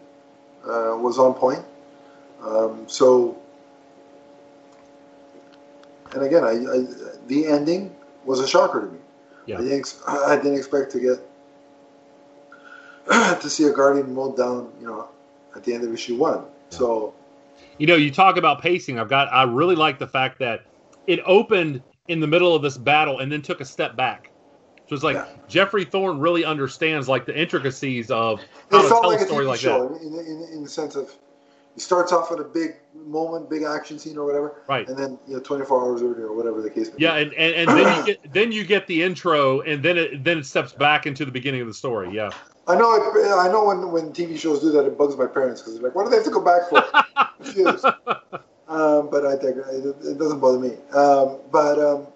[0.64, 1.64] uh, was on point.
[2.42, 3.38] Um, so,
[6.12, 6.86] and again, I, I,
[7.26, 7.94] the ending
[8.24, 8.98] was a shocker to me.
[9.46, 9.58] Yeah.
[9.58, 11.20] I, didn't I didn't expect to get
[13.40, 15.08] to see a guardian mowed down, you know,
[15.54, 16.44] at the end of issue one.
[16.70, 17.14] So,
[17.78, 18.98] You know, you talk about pacing.
[18.98, 19.32] I've got.
[19.32, 20.62] I really like the fact that
[21.06, 24.30] it opened in the middle of this battle and then took a step back.
[24.88, 25.26] So it's like Yeah.
[25.48, 29.26] Geoffrey Thorne really understands like the intricacies of it how to felt tell like a
[29.26, 30.02] story TV like show that.
[30.02, 31.10] in, in, in the sense of
[31.76, 34.88] it starts off with a big moment, big action scene or whatever, Right.
[34.88, 37.22] and then you know, 24 hours earlier or whatever the case may Yeah, be.
[37.24, 40.38] and, and, and then you get then you get the intro, and then it then
[40.38, 42.10] it steps back into the beginning of the story.
[42.14, 42.30] Yeah,
[42.66, 42.94] I know.
[42.94, 45.82] It, I know when when TV shows do that, it bugs my parents because they're
[45.82, 46.82] like, "What do they have to go back for?"
[47.42, 47.84] Confused.
[48.68, 49.68] um, but I digress.
[49.74, 50.76] It, it doesn't bother me.
[50.94, 52.06] Um, but um,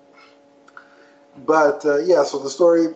[1.47, 2.95] but uh, yeah, so the story,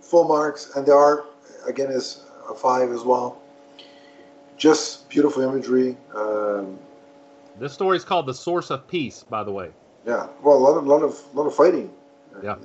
[0.00, 1.26] full marks, and the art
[1.66, 3.40] again is a five as well.
[4.56, 5.96] Just beautiful imagery.
[6.14, 6.78] Um,
[7.58, 9.70] this story is called "The Source of Peace." By the way,
[10.06, 11.92] yeah, well, a lot of lot of lot of fighting.
[12.42, 12.56] Yeah.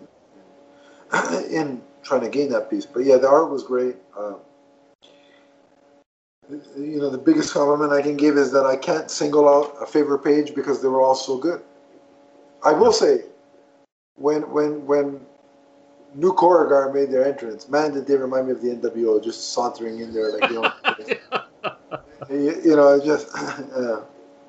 [1.50, 3.96] In trying to gain that piece, but yeah, the art was great.
[4.18, 4.36] Uh,
[6.50, 9.86] you know, the biggest compliment I can give is that I can't single out a
[9.86, 11.62] favorite page because they were all so good.
[12.64, 13.22] I will say,
[14.18, 15.22] when when when
[16.16, 20.00] New Korugar made their entrance, man, did they remind me of the NWO just sauntering
[20.00, 20.74] in there like you know,
[22.30, 24.02] you, you know, just uh,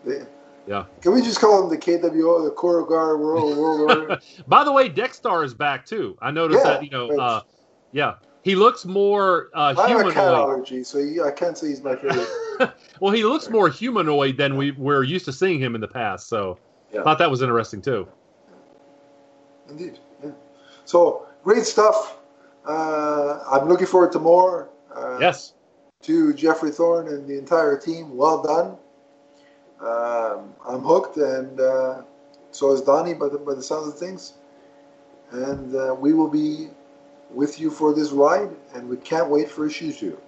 [0.04, 0.24] they-
[0.66, 0.84] Yeah.
[1.00, 4.18] Can we just call them the KWO, the Korugar World World Order?
[4.46, 6.16] by the way, Dex-Starr is back too.
[6.20, 7.18] I noticed Yeah, that you know, right.
[7.20, 7.40] uh,
[7.92, 10.38] yeah, he looks more uh, I have a cat humanoid.
[10.38, 12.28] allergy, so he, I can't say he's my favorite.
[13.00, 16.28] Well, he looks more humanoid than we we're used to seeing him in the past.
[16.28, 16.58] So,
[16.92, 17.02] Yeah.
[17.04, 18.08] thought that was interesting too.
[19.68, 19.98] Indeed.
[20.22, 20.30] Yeah.
[20.84, 22.18] So great stuff.
[22.66, 24.68] Uh, I'm looking forward to more.
[24.94, 25.54] Uh, Yes,
[26.02, 28.76] To Geoffrey Thorne and the entire team, well done.
[29.80, 32.02] Um, I'm hooked, and uh,
[32.50, 34.34] so is Donnie by the, by the sounds of things.
[35.30, 36.68] And uh, we will be
[37.30, 40.18] with you for this ride, and we can't wait for issue two.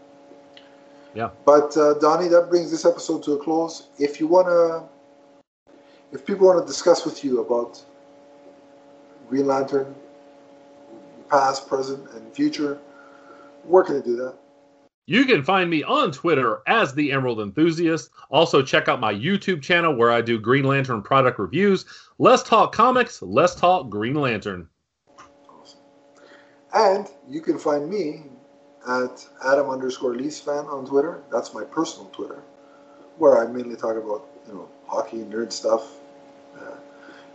[1.15, 1.31] Yeah.
[1.45, 3.89] But uh, Donnie, that brings this episode to a close.
[3.99, 4.85] If you wanna,
[6.13, 7.83] if people want to discuss with you about
[9.31, 9.95] Green Lantern,
[11.31, 12.79] past, present, and future,
[13.63, 14.35] where can they do that?
[15.07, 18.11] You can find me on Twitter as the Emerald Enthusiast.
[18.29, 21.85] Also, check out my YouTube channel where I do Green Lantern product reviews.
[22.19, 23.23] Let's talk comics.
[23.23, 24.69] Let's talk Green Lantern.
[25.49, 25.81] Awesome.
[26.75, 28.25] And you can find me
[28.89, 31.23] at Adam underscore Lease fan on Twitter.
[31.31, 32.43] That's my personal Twitter,
[33.19, 36.00] where I mainly talk about you know hockey, nerd stuff.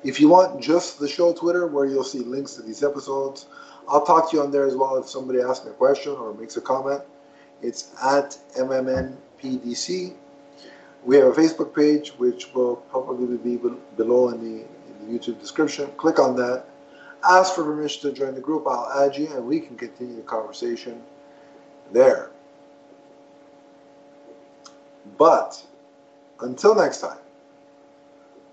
[0.05, 3.47] If you want just the show Twitter, where you'll see links to these episodes,
[3.89, 6.31] I'll talk to you on there as well if somebody asks me a question or
[6.31, 7.01] makes a comment.
[7.63, 10.13] It's at MMNPDC.
[11.03, 15.19] We have a Facebook page, which will probably be be- below in the, in the
[15.19, 15.89] YouTube description.
[15.97, 16.65] Click on that.
[17.27, 18.67] Ask for permission to join the group.
[18.67, 21.01] I'll add you, and we can continue the conversation
[21.91, 22.29] there.
[25.17, 25.65] But
[26.41, 27.17] until next time,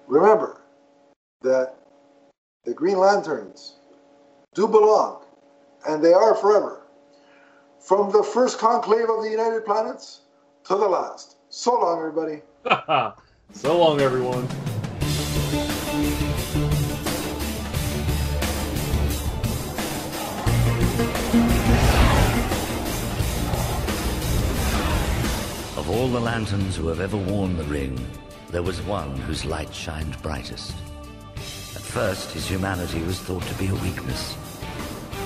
[0.06, 0.61] remember
[1.42, 1.74] that
[2.64, 3.76] the Green Lanterns
[4.54, 5.24] do belong,
[5.88, 6.82] and they are forever.
[7.80, 10.20] From the first conclave of the United Planets
[10.64, 11.36] to the last.
[11.48, 12.42] So long, everybody.
[13.52, 14.44] so long, everyone.
[25.76, 27.98] Of all the lanterns who have ever worn the ring,
[28.50, 30.74] there was one whose light shined brightest.
[31.92, 34.34] At first, his humanity was thought to be a weakness,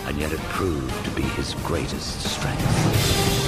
[0.07, 3.46] and yet it proved to be his greatest strength.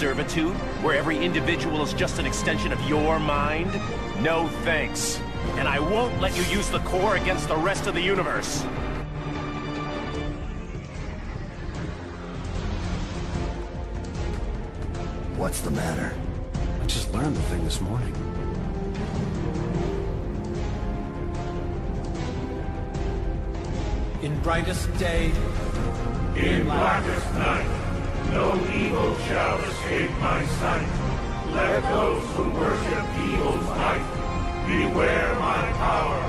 [0.00, 3.70] Servitude, where every individual is just an extension of your mind?
[4.22, 5.20] No thanks.
[5.58, 8.62] And I won't let you use the core against the rest of the universe.
[15.36, 16.14] What's the matter?
[16.82, 18.14] I just learned the thing this morning.
[24.22, 25.30] In brightest day,
[26.36, 27.79] In blackest night,
[28.32, 30.88] no evil shall escape my sight.
[31.52, 34.06] Let those who worship evil's might
[34.66, 36.19] beware my power.